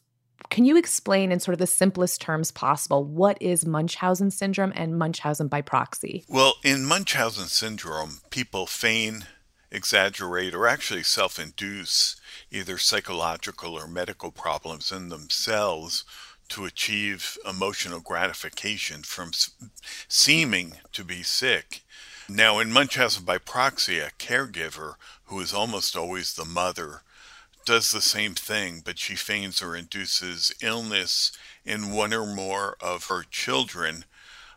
[0.55, 4.97] Can you explain in sort of the simplest terms possible what is Munchausen syndrome and
[4.97, 6.23] Munchausen by proxy?
[6.29, 9.25] Well, in Munchausen syndrome, people feign
[9.69, 12.15] exaggerate, or actually self induce
[12.51, 16.05] either psychological or medical problems in themselves
[16.47, 19.31] to achieve emotional gratification from
[20.07, 21.81] seeming to be sick.
[22.29, 24.93] Now, in Munchausen by proxy, a caregiver,
[25.25, 27.01] who is almost always the mother,
[27.65, 31.31] does the same thing, but she feigns or induces illness
[31.65, 34.05] in one or more of her children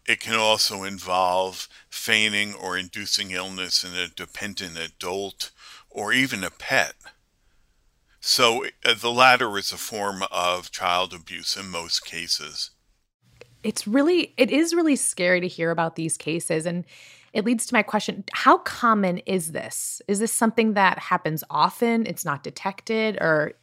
[0.08, 5.50] it can also involve feigning or inducing illness in a dependent adult
[5.90, 6.94] or even a pet.
[8.18, 12.70] So uh, the latter is a form of child abuse in most cases.
[13.62, 16.64] It's really, it is really scary to hear about these cases.
[16.64, 16.86] And
[17.32, 20.02] it leads to my question How common is this?
[20.08, 22.06] Is this something that happens often?
[22.06, 23.54] It's not detected or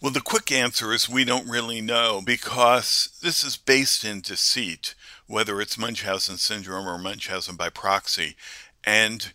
[0.00, 4.94] well, the quick answer is we don't really know because this is based in deceit,
[5.26, 8.34] whether it's Munchausen syndrome or Munchausen by proxy.
[8.82, 9.32] And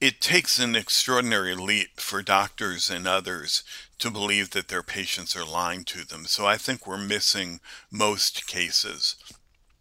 [0.00, 3.62] it takes an extraordinary leap for doctors and others
[4.00, 6.26] to believe that their patients are lying to them.
[6.26, 7.60] So I think we're missing
[7.90, 9.16] most cases.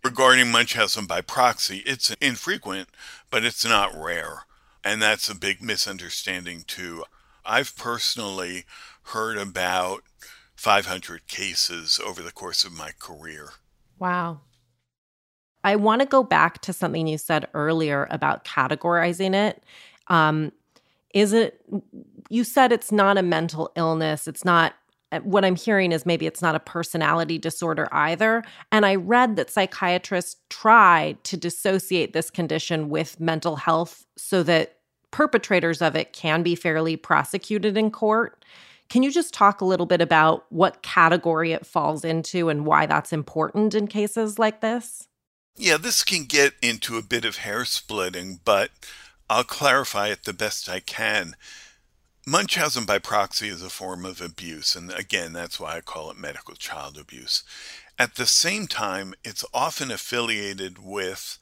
[0.04, 2.90] Regarding Munchausen by proxy, it's infrequent,
[3.30, 4.46] but it's not rare.
[4.84, 7.04] And that's a big misunderstanding, too.
[7.46, 8.66] I've personally
[9.04, 10.04] heard about
[10.56, 13.52] 500 cases over the course of my career.
[14.00, 14.42] Wow.
[15.64, 19.64] I want to go back to something you said earlier about categorizing it.
[20.08, 20.52] Um,
[21.14, 21.64] is it,
[22.30, 24.74] you said it's not a mental illness, it's not
[25.12, 28.44] Uh, what I'm hearing is maybe it's not a personality disorder either.
[28.72, 34.78] And I read that psychiatrists try to dissociate this condition with mental health so that
[35.12, 38.44] perpetrators of it can be fairly prosecuted in court.
[38.90, 42.86] Can you just talk a little bit about what category it falls into and why
[42.86, 45.08] that's important in cases like this?
[45.56, 48.72] Yeah, this can get into a bit of hair splitting, but
[49.30, 51.36] I'll clarify it the best I can.
[52.26, 56.18] Munchausen by proxy is a form of abuse, and again, that's why I call it
[56.18, 57.44] medical child abuse.
[57.98, 61.40] At the same time, it's often affiliated with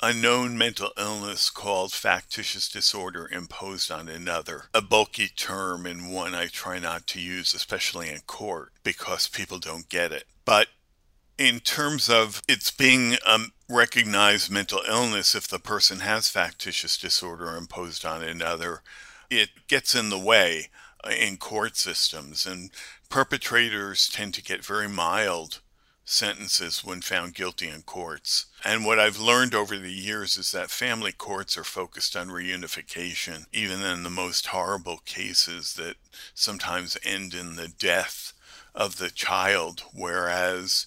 [0.00, 6.36] a known mental illness called factitious disorder imposed on another, a bulky term and one
[6.36, 10.24] I try not to use, especially in court, because people don't get it.
[10.44, 10.68] But
[11.36, 17.56] in terms of it's being a recognized mental illness, if the person has factitious disorder
[17.56, 18.82] imposed on another,
[19.32, 20.68] it gets in the way
[21.04, 22.70] uh, in court systems, and
[23.08, 25.60] perpetrators tend to get very mild
[26.04, 28.46] sentences when found guilty in courts.
[28.64, 33.46] And what I've learned over the years is that family courts are focused on reunification,
[33.52, 35.96] even in the most horrible cases that
[36.34, 38.32] sometimes end in the death
[38.74, 40.86] of the child, whereas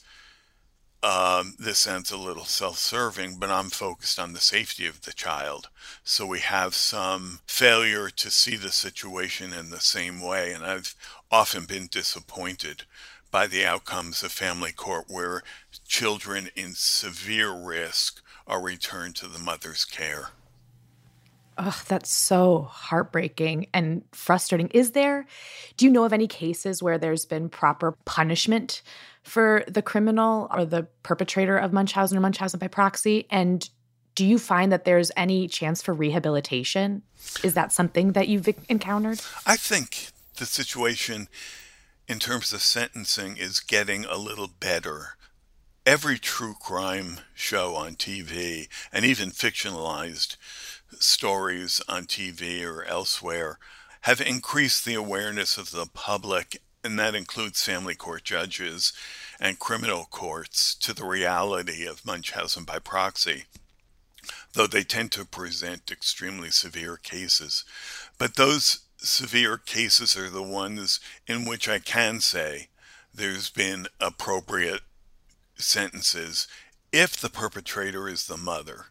[1.06, 5.14] um, this sounds a little self serving, but I'm focused on the safety of the
[5.14, 5.70] child.
[6.04, 10.52] So we have some failure to see the situation in the same way.
[10.52, 10.96] And I've
[11.32, 12.84] often been disappointed
[13.30, 15.44] by the outcomes of family court where
[15.88, 20.30] children in severe risk are returned to the mother's care.
[21.60, 24.70] Oh, that's so heartbreaking and frustrating.
[24.70, 25.28] Is there,
[25.78, 28.82] do you know of any cases where there's been proper punishment
[29.26, 33.28] for the criminal or the perpetrator of Munchausen or Munchausen by proxy?
[33.30, 33.68] And
[34.14, 37.02] do you find that there's any chance for rehabilitation?
[37.44, 39.20] Is that something that you've encountered?
[39.46, 41.28] I think the situation
[42.08, 45.18] in terms of sentencing is getting a little better.
[45.86, 50.38] Every true crime show on TV and even fictionalized
[51.00, 53.60] stories on TV or elsewhere
[54.02, 58.94] have increased the awareness of the public, and that includes family court judges
[59.40, 63.46] and criminal courts, to the reality of Munchausen by proxy,
[64.54, 67.66] though they tend to present extremely severe cases.
[68.18, 72.70] But those severe cases are the ones in which I can say
[73.14, 74.82] there's been appropriate
[75.58, 76.48] sentences
[76.92, 78.88] if the perpetrator is the mother.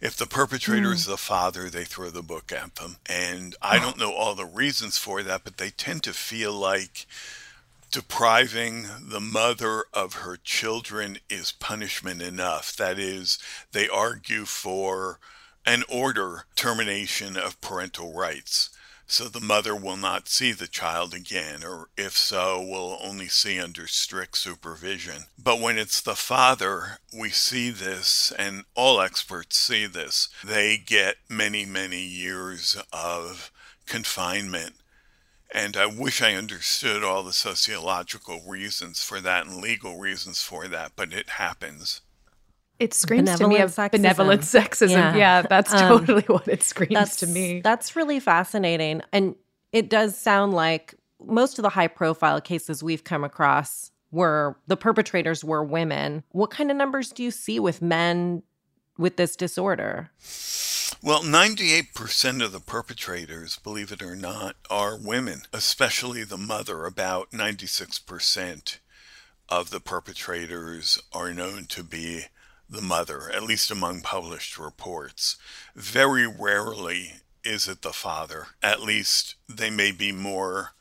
[0.00, 0.94] If the perpetrator mm.
[0.94, 2.96] is the father, they throw the book at them.
[3.06, 7.06] And I don't know all the reasons for that, but they tend to feel like
[7.90, 12.74] depriving the mother of her children is punishment enough.
[12.76, 13.38] That is,
[13.72, 15.20] they argue for
[15.64, 18.70] an order termination of parental rights
[19.06, 23.60] so the mother will not see the child again, or if so, will only see
[23.60, 25.26] under strict supervision.
[25.38, 30.28] But when it's the father, we see this, and all experts see this.
[30.42, 33.52] They get many, many years of
[33.86, 34.76] confinement.
[35.52, 40.66] And I wish I understood all the sociological reasons for that and legal reasons for
[40.68, 42.00] that, but it happens.
[42.78, 43.90] It screams benevolent to me of sexism.
[43.92, 44.90] benevolent sexism.
[44.90, 47.60] Yeah, yeah that's um, totally what it screams to me.
[47.60, 49.02] That's really fascinating.
[49.12, 49.36] And
[49.72, 50.94] it does sound like
[51.24, 56.22] most of the high profile cases we've come across were the perpetrators were women.
[56.30, 58.42] What kind of numbers do you see with men
[58.96, 60.10] with this disorder?
[61.02, 66.86] Well, 98% of the perpetrators, believe it or not, are women, especially the mother.
[66.86, 68.78] About 96%
[69.48, 72.26] of the perpetrators are known to be
[72.74, 75.36] the mother, at least among published reports.
[75.74, 77.14] Very rarely
[77.44, 78.48] is it the father.
[78.62, 80.72] At least they may be more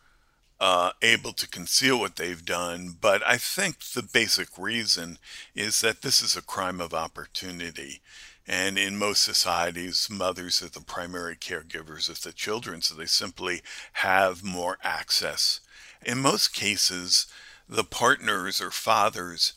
[0.59, 2.95] uh, able to conceal what they've done.
[2.99, 5.17] But I think the basic reason
[5.53, 8.01] is that this is a crime of opportunity.
[8.47, 13.61] And in most societies, mothers are the primary caregivers of the children, so they simply
[13.93, 15.59] have more access.
[16.05, 17.27] In most cases,
[17.67, 19.53] the partners or fathers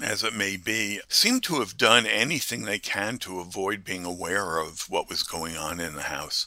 [0.00, 4.58] as it may be, seem to have done anything they can to avoid being aware
[4.58, 6.46] of what was going on in the house.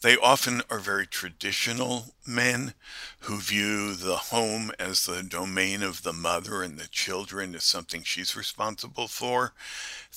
[0.00, 2.74] They often are very traditional men
[3.20, 8.02] who view the home as the domain of the mother and the children as something
[8.04, 9.54] she's responsible for.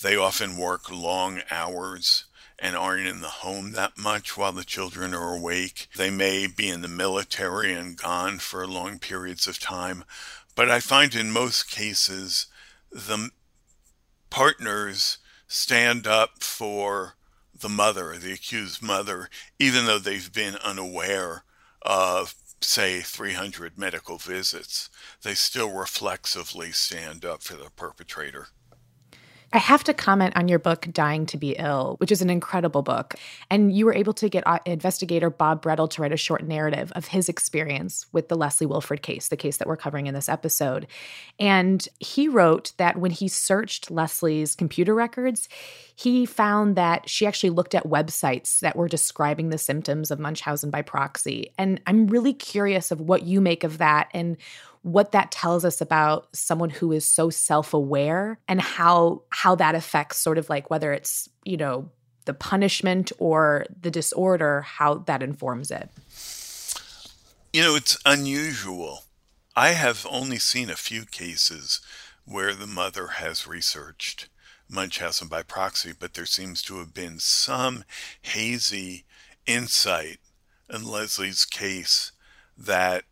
[0.01, 2.25] They often work long hours
[2.59, 5.88] and aren't in the home that much while the children are awake.
[5.95, 10.03] They may be in the military and gone for long periods of time.
[10.53, 12.45] But I find in most cases,
[12.92, 13.30] the
[14.30, 15.18] partners
[15.48, 17.16] stand up for
[17.60, 19.30] the mother, the accused mother,
[19.60, 21.44] even though they've been unaware
[21.82, 24.89] of, say, 300 medical visits.
[25.22, 28.48] They still reflexively stand up for the perpetrator.
[29.54, 32.84] I have to comment on your book, Dying to Be Ill, which is an incredible
[32.84, 33.16] book.
[33.49, 36.93] And you were able to get uh, investigator Bob Brettel to write a short narrative
[36.95, 40.30] of his experience with the Leslie Wilfred case, the case that we're covering in this
[40.30, 40.88] episode.
[41.38, 45.49] And he wrote that when he searched Leslie's computer records,
[45.95, 50.70] he found that she actually looked at websites that were describing the symptoms of Munchausen
[50.70, 51.52] by proxy.
[51.58, 54.38] And I'm really curious of what you make of that and
[54.84, 60.17] what that tells us about someone who is so self-aware and how how that affects
[60.17, 61.89] sort of like whether it's, you know,
[62.25, 65.89] the punishment or the disorder, how that informs it.
[67.53, 69.03] You know, it's unusual.
[69.55, 71.82] I have only seen a few cases
[72.25, 74.29] where the mother has researched
[74.69, 77.84] Munchausen by proxy, but there seems to have been some
[78.21, 79.03] hazy
[79.45, 80.19] insight
[80.73, 82.13] in Leslie's case
[82.57, 83.03] that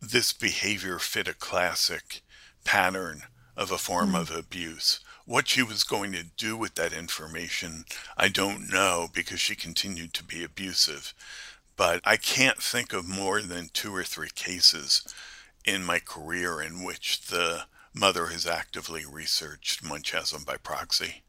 [0.00, 2.22] this behavior fit a classic
[2.64, 3.22] pattern
[3.56, 4.20] of a form mm.
[4.20, 5.00] of abuse.
[5.24, 7.84] What she was going to do with that information,
[8.16, 11.14] I don't know because she continued to be abusive.
[11.76, 15.02] But I can't think of more than two or three cases
[15.64, 21.22] in my career in which the mother has actively researched Munchausen by proxy.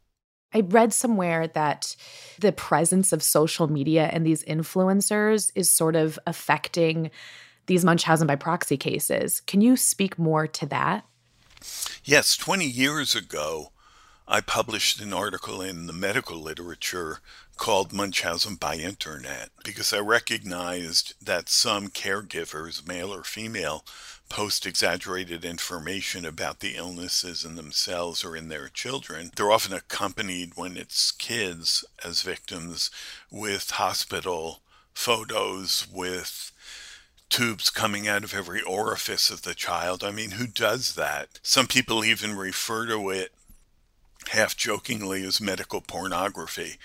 [0.53, 1.95] I read somewhere that
[2.39, 7.11] the presence of social media and these influencers is sort of affecting
[7.67, 9.41] these Munchausen by proxy cases.
[9.41, 11.05] Can you speak more to that?
[12.03, 13.71] Yes, 20 years ago,
[14.27, 17.19] I published an article in the medical literature
[17.57, 23.83] called Munchausen by Internet because I recognized that some caregivers, male or female,
[24.29, 29.31] post exaggerated information about the illnesses in themselves or in their children.
[29.35, 32.91] They're often accompanied when it's kids as victims
[33.31, 34.61] with hospital
[34.93, 36.51] photos with
[37.29, 40.03] tubes coming out of every orifice of the child.
[40.03, 41.39] I mean, who does that?
[41.43, 43.31] Some people even refer to it
[44.29, 46.77] half jokingly as medical pornography.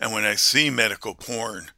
[0.00, 1.70] And when I see medical porn,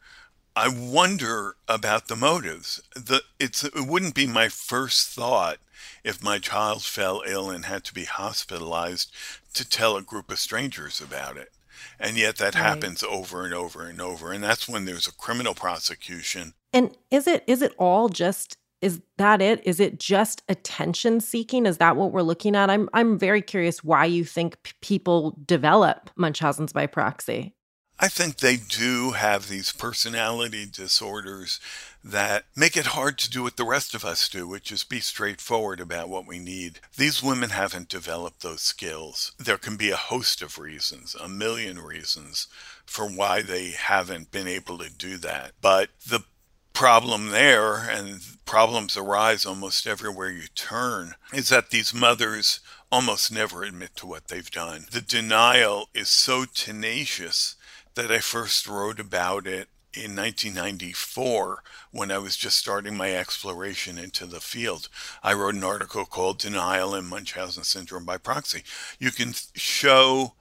[0.56, 2.82] I wonder about the motives.
[2.94, 5.58] The it's it wouldn't be my first thought
[6.02, 9.12] if my child fell ill and had to be hospitalized
[9.54, 11.52] to tell a group of strangers about it.
[11.98, 12.62] And yet that right.
[12.62, 16.54] happens over and over and over and that's when there's a criminal prosecution.
[16.72, 19.66] And is it is it all just is that it?
[19.66, 21.66] Is it just attention seeking?
[21.66, 22.70] Is that what we're looking at?
[22.70, 27.54] I'm I'm very curious why you think p- people develop Munchausen's by proxy.
[28.00, 31.58] I think they do have these personality disorders
[32.04, 35.00] that make it hard to do what the rest of us do, which is be
[35.00, 36.80] straightforward about what we need.
[36.96, 39.32] These women haven't developed those skills.
[39.38, 42.46] There can be a host of reasons, a million reasons
[42.86, 45.52] for why they haven't been able to do that.
[45.60, 46.24] But the
[46.72, 53.64] problem there, and problems arise almost everywhere you turn, is that these mothers almost never
[53.64, 54.86] admit to what they've done.
[54.90, 57.56] The denial is so tenacious
[57.96, 59.68] that I first wrote about it
[60.04, 64.88] in 1994 when I was just starting my exploration into the field.
[65.22, 68.62] I wrote an article called Denial and Munchausen Syndrome by Proxy.
[68.98, 70.34] You can show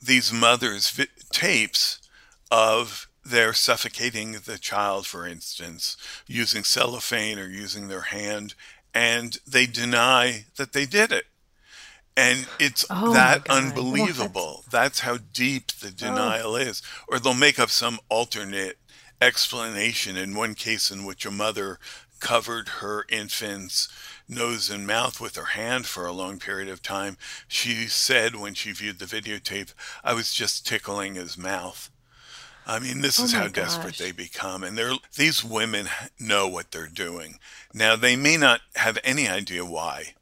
[0.00, 2.00] these mothers vi- tapes
[2.50, 5.96] of their suffocating the child, for instance,
[6.26, 8.54] using cellophane or using their hand,
[8.94, 11.26] and they deny that they did it
[12.16, 14.62] and it's oh that unbelievable.
[14.64, 14.70] What?
[14.70, 15.90] That's how deep the oh.
[15.96, 16.56] denial oh.
[16.56, 16.82] is.
[17.08, 18.76] Or they'll make up some alternate
[19.20, 20.16] explanation.
[20.16, 21.78] In one case, in which a mother
[22.20, 23.88] covered her infant's
[24.28, 27.16] nose and mouth with her hand for a long period of time,
[27.48, 29.72] she said when she viewed the videotape,
[30.04, 31.90] I was just tickling his mouth.
[32.66, 33.52] I mean, this oh is how gosh.
[33.52, 34.62] desperate they become.
[34.62, 37.38] And they're, these women know what they're doing.
[37.74, 40.14] Now, they may not have any idea why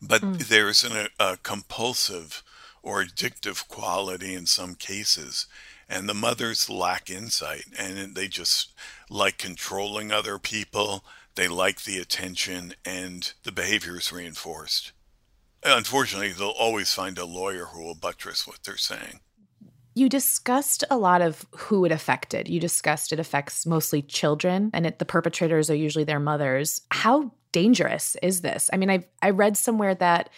[0.00, 0.48] but mm.
[0.48, 2.42] there's an, a compulsive
[2.82, 5.46] or addictive quality in some cases.
[5.88, 8.72] And the mothers lack insight and they just
[9.08, 11.04] like controlling other people.
[11.34, 14.92] They like the attention and the behavior is reinforced.
[15.64, 19.20] Unfortunately, they'll always find a lawyer who will buttress what they're saying.
[19.94, 22.48] You discussed a lot of who it affected.
[22.48, 26.82] You discussed it affects mostly children, and it, the perpetrators are usually their mothers.
[26.92, 28.70] How dangerous is this?
[28.72, 30.30] I mean, I I read somewhere that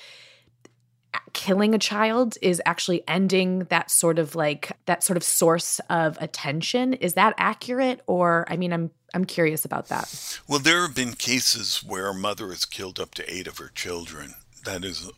[1.33, 6.19] killing a child is actually ending that sort of like that sort of source of
[6.21, 6.95] attention.
[6.95, 10.41] Is that accurate or I mean I'm I'm curious about that.
[10.47, 13.71] Well, there have been cases where a mother has killed up to 8 of her
[13.75, 14.35] children.
[14.65, 15.11] That is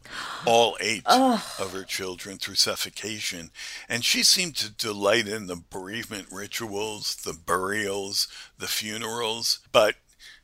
[0.47, 3.51] all eight of her children through suffocation.
[3.89, 8.29] And she seemed to delight in the bereavement rituals, the burials,
[8.59, 9.59] the funerals.
[9.73, 9.97] But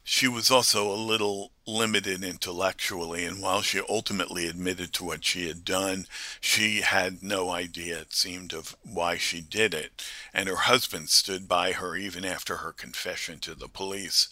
[0.09, 5.49] she was also a little limited intellectually, and while she ultimately admitted to what she
[5.49, 6.07] had done,
[6.41, 10.03] she had no idea, it seemed, of why she did it.
[10.33, 14.29] And her husband stood by her even after her confession to the police,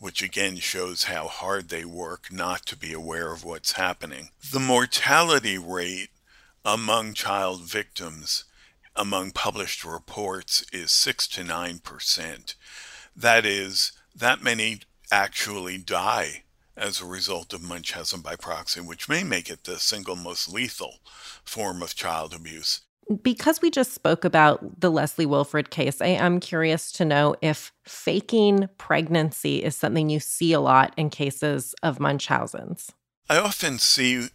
[0.00, 4.30] which again shows how hard they work not to be aware of what's happening.
[4.50, 6.10] The mortality rate
[6.64, 8.42] among child victims
[8.96, 12.54] among published reports is 6 to 9%.
[13.14, 14.80] That is, that many
[15.12, 16.42] actually die
[16.76, 21.00] as a result of Munchausen by proxy, which may make it the single most lethal
[21.44, 22.80] form of child abuse.
[23.22, 27.72] Because we just spoke about the Leslie Wilfred case, I am curious to know if
[27.84, 32.90] faking pregnancy is something you see a lot in cases of Munchausen's.
[33.28, 34.28] I often see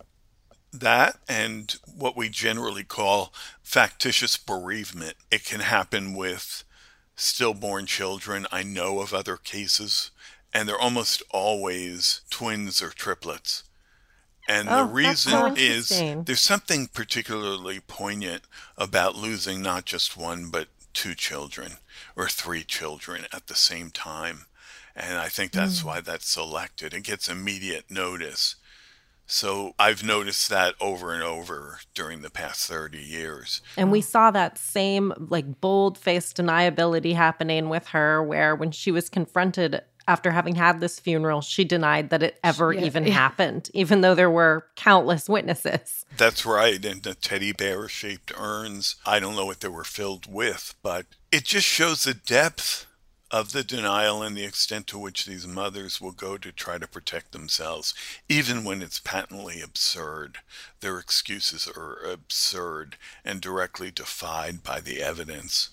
[0.71, 5.15] that and what we generally call factitious bereavement.
[5.31, 6.63] It can happen with
[7.15, 8.45] stillborn children.
[8.51, 10.11] I know of other cases,
[10.53, 13.63] and they're almost always twins or triplets.
[14.47, 18.43] And Oh, the that's so reason is there's something particularly poignant
[18.77, 21.73] about losing not just one, but two children
[22.15, 24.45] or three children at the same time.
[24.95, 25.87] And I think that's hmm.
[25.87, 26.93] why that's selected.
[26.93, 28.55] It gets immediate notice.
[29.27, 33.61] So I've noticed that over and over during the past 30 years.
[33.75, 34.05] And we hmm.
[34.05, 39.81] saw that same like bold faced deniability happening with her, where when she was confronted
[40.07, 43.13] after having had this funeral, she denied that it ever Yeah, even yeah.
[43.13, 46.05] happened, even though there were countless witnesses.
[46.15, 46.83] That's right.
[46.83, 51.05] And the teddy bear shaped urns, I don't know what they were filled with, but
[51.31, 52.85] it just shows the depth
[53.29, 56.87] of the denial and the extent to which these mothers will go to try to
[56.87, 57.93] protect themselves,
[58.29, 60.37] even when it's patently absurd.
[60.79, 62.95] Their excuses are absurd
[63.25, 65.71] and directly defied by the evidence.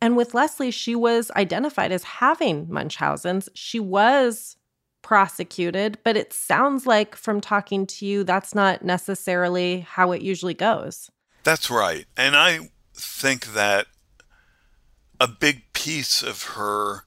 [0.00, 3.48] And with Leslie, she was identified as having Munchausen's.
[3.54, 4.56] She was
[5.02, 10.54] prosecuted, but it sounds like from talking to you, that's not necessarily how it usually
[10.54, 11.10] goes.
[11.44, 12.06] That's right.
[12.16, 13.86] And I think that
[15.20, 17.04] a big piece of her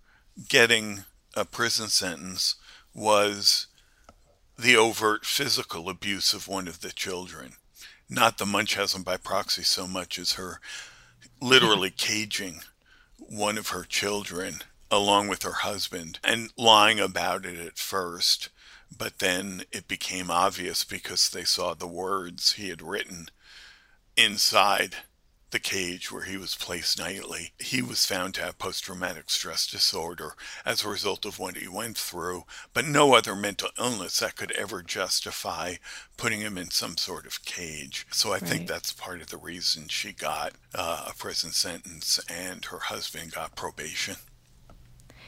[0.48, 1.04] getting
[1.36, 2.56] a prison sentence
[2.94, 3.68] was
[4.58, 7.54] the overt physical abuse of one of the children.
[8.10, 10.60] Not the Munchausen by proxy so much as her
[11.42, 12.62] literally caging
[13.18, 18.50] one of her children along with her husband and lying about it at first.
[18.96, 23.28] But then it became obvious because they saw the words he had written
[24.16, 24.96] inside
[25.52, 27.54] the cage where he was placed nightly.
[27.58, 30.34] He was found to have post traumatic stress disorder
[30.66, 32.44] as a result of what he went through,
[32.74, 35.76] but no other mental illness that could ever justify
[36.18, 38.06] putting him in some sort of cage.
[38.12, 42.66] So I think that's part of the reason she got uh, a prison sentence and
[42.66, 44.16] her husband got probation.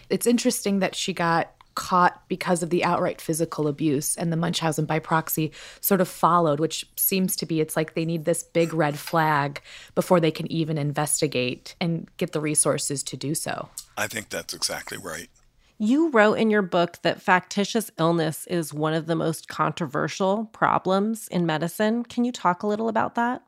[0.09, 4.83] It's interesting that she got caught because of the outright physical abuse and the Munchausen
[4.83, 8.73] by proxy sort of followed, which seems to be it's like they need this big
[8.73, 9.61] red flag
[9.95, 13.69] before they can even investigate and get the resources to do so.
[13.97, 15.29] I think that's exactly right.
[15.77, 21.29] You wrote in your book that factitious illness is one of the most controversial problems
[21.29, 22.03] in medicine.
[22.03, 23.41] Can you talk a little about that?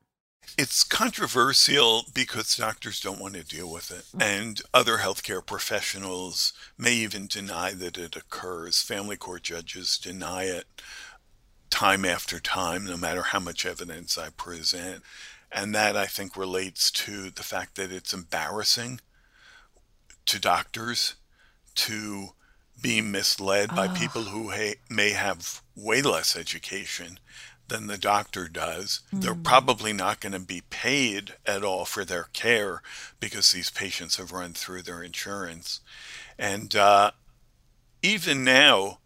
[0.57, 4.05] It's controversial because doctors don't want to deal with it.
[4.17, 4.21] Mm.
[4.21, 8.81] And other healthcare professionals may even deny that it occurs.
[8.81, 10.65] Family court judges deny it
[11.69, 15.03] time after time, no matter how much evidence I present.
[15.51, 18.99] And that I think relates to the fact that it's embarrassing
[20.27, 21.15] to doctors
[21.75, 22.29] to
[22.81, 23.93] be misled by ah.
[23.97, 27.19] people who ha- may have way less education
[27.71, 28.99] than the doctor does.
[29.13, 32.81] They're probably not going to be paid at all for their care
[33.21, 35.79] because these patients have run through their insurance.
[36.37, 37.11] And uh,
[38.03, 38.99] even now,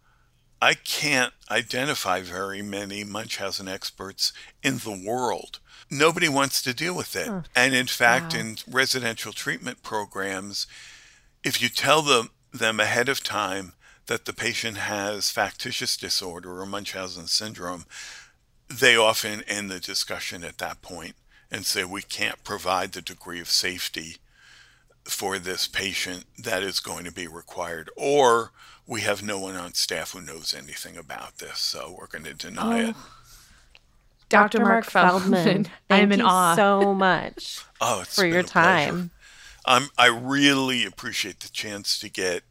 [0.60, 5.60] I can't identify very many Munchausen experts in the world.
[5.88, 7.28] Nobody wants to deal with it.
[7.54, 10.66] And in fact, in residential treatment programs,
[11.44, 13.74] if you tell them, them ahead of time
[14.06, 17.84] that the patient has factitious disorder or Munchausen syndrome,
[18.68, 21.14] they often end the discussion at that point
[21.50, 24.16] and say we can't provide the degree of safety
[25.04, 28.50] for this patient that is going to be required or
[28.86, 32.34] we have no one on staff who knows anything about this so we're going to
[32.34, 32.96] deny it
[34.28, 34.60] Dr.
[34.60, 36.54] Marc Feldman, thank I'm in you aw.
[36.56, 38.96] so much oh it's for been your a pleasure.
[38.96, 39.10] time.
[39.64, 42.42] Um, I really appreciate the chance to get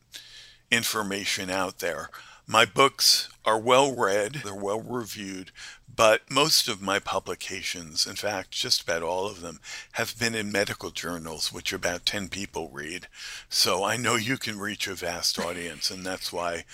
[0.72, 2.10] information out there.
[2.48, 5.52] My books are well read, they're well reviewed,
[5.96, 9.60] but most of my publications, in fact, just about all of them,
[9.94, 13.08] have been in medical journals, which about 10 people read.
[13.50, 16.66] So I know you can reach a vast audience, and that's why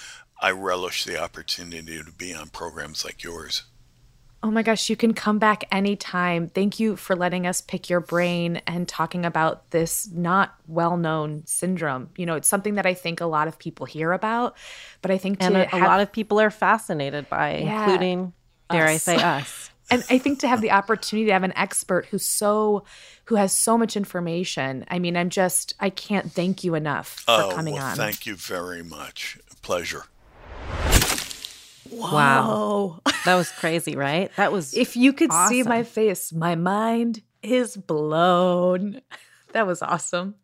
[0.41, 3.63] I relish the opportunity to be on programs like yours.
[4.43, 6.47] Oh my gosh, you can come back anytime.
[6.47, 11.43] Thank you for letting us pick your brain and talking about this not well known
[11.45, 12.09] syndrome.
[12.17, 14.57] You know, it's something that I think a lot of people hear about,
[15.03, 17.83] but I think And to a, a have- lot of people are fascinated by, Yeah.
[17.83, 18.33] including,
[18.71, 19.69] dare I say, us.
[19.91, 22.83] and I think to have the opportunity to have an expert who's so
[23.25, 24.85] who has so much information.
[24.89, 27.95] I mean, I'm just I can't thank you enough for oh, coming well, on.
[27.95, 29.37] thank you very much.
[29.61, 30.05] Pleasure.
[31.91, 32.13] Whoa.
[32.13, 32.99] Wow.
[33.25, 34.31] That was crazy, right?
[34.37, 39.01] That was if you could see my face, my mind is blown.
[39.53, 40.35] That was awesome.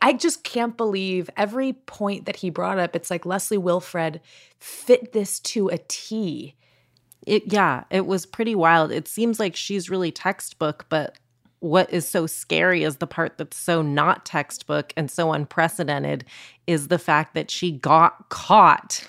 [0.00, 2.94] I just can't believe every point that he brought up.
[2.94, 4.20] It's like Leslie Wilfred
[4.60, 6.54] fit this to a T.
[7.26, 8.92] It, yeah, it was pretty wild.
[8.92, 11.18] It seems like she's really textbook, but
[11.60, 16.24] what is so scary is the part that's so not textbook and so unprecedented
[16.66, 19.06] is the fact that she got caught.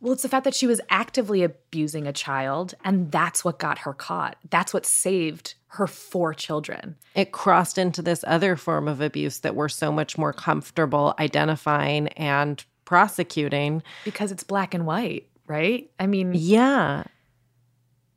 [0.00, 3.78] Well, it's the fact that she was actively abusing a child, and that's what got
[3.78, 4.36] her caught.
[4.50, 6.96] That's what saved her four children.
[7.14, 12.08] It crossed into this other form of abuse that we're so much more comfortable identifying
[12.08, 13.82] and prosecuting.
[14.04, 15.90] Because it's black and white, right?
[15.98, 17.04] I mean, Yeah.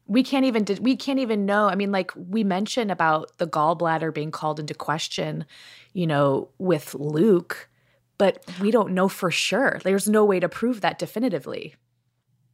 [0.07, 4.13] We can't even we can't even know i mean like we mentioned about the gallbladder
[4.13, 5.45] being called into question
[5.93, 7.69] you know with luke
[8.17, 9.79] but we don't know for sure.
[9.83, 11.75] There's no way to prove that definitively.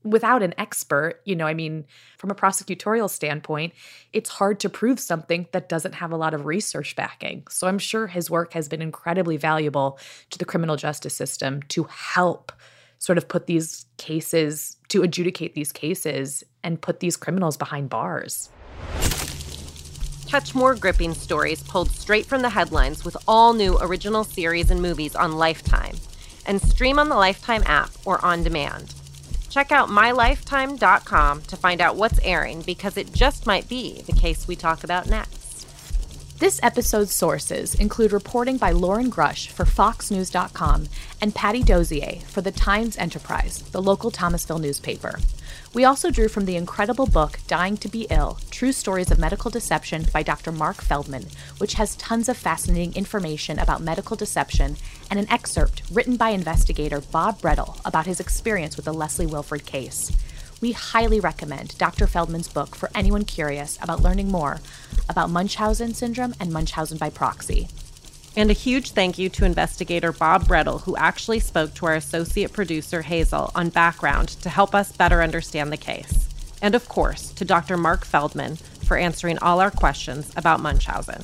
[0.04, 1.86] Without an expert you know i mean
[2.18, 3.72] from a prosecutorial standpoint
[4.12, 7.48] it's hard to prove something that doesn't have a lot of research backing.
[7.50, 9.98] So i'm sure his work has been incredibly valuable
[10.32, 12.52] to the criminal justice system to help
[13.00, 18.52] sort of put these cases to adjudicate these cases and put these criminals behind bars.
[20.28, 24.84] Catch more gripping stories pulled straight from the headlines with all new original series and
[24.84, 25.96] movies on Lifetime.
[26.46, 28.94] And stream on the Lifetime app or on demand.
[29.50, 34.48] Check out mylifetime.com to find out what's airing because it just might be the case
[34.48, 35.43] we talk about next.
[36.44, 40.90] This episode's sources include reporting by Lauren Grush for FoxNews.com
[41.22, 45.20] and Patty Dozier for the Times Enterprise, the local Thomasville newspaper.
[45.74, 49.52] We also drew from the incredible book Dying to Be Ill True Stories of Medical
[49.52, 50.52] Deception by Dr.
[50.52, 51.28] Marc Feldman,
[51.60, 54.76] which has tons of fascinating information about medical deception
[55.10, 59.66] and an excerpt written by investigator Bob Brettel about his experience with the Leslie Wilfred
[59.66, 60.12] case.
[60.64, 62.08] We highly recommend Dr.
[62.08, 64.62] Feldman's book for anyone curious about learning more
[65.10, 67.68] about Munchausen syndrome and Munchausen by proxy.
[68.38, 72.54] And a huge thank you to investigator Bob Brettel, who actually spoke to our associate
[72.54, 76.30] producer Hazel on background to help us better understand the case.
[76.62, 77.76] And of course, to Dr.
[77.76, 78.56] Marc Feldman
[78.86, 81.24] for answering all our questions about Munchausen.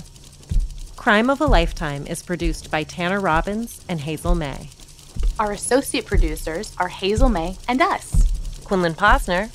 [0.97, 4.69] Crime of a Lifetime is produced by Tanner Robbins and Hazel May.
[5.39, 8.29] Our associate producers are Hazel May and us,
[8.69, 9.49] Quinlan Posner.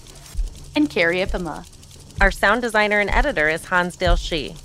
[0.74, 1.64] and Carrie Ipema.
[2.20, 4.56] Our sound designer and editor is Hansdale Shee.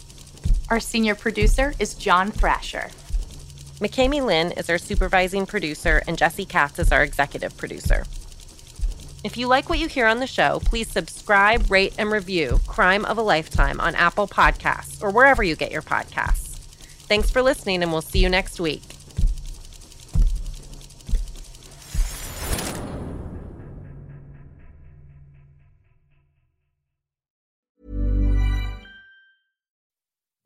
[0.72, 2.90] Our senior producer is John Thrasher.
[3.80, 8.06] McKamey Lynn is our supervising producer, and Jesse Katz is our executive producer.
[9.24, 13.06] If you like what you hear on the show, please subscribe, rate, and review Crime
[13.06, 16.58] of a Lifetime on Apple Podcasts or wherever you get your podcasts.
[17.06, 18.82] Thanks for listening, and we'll see you next week.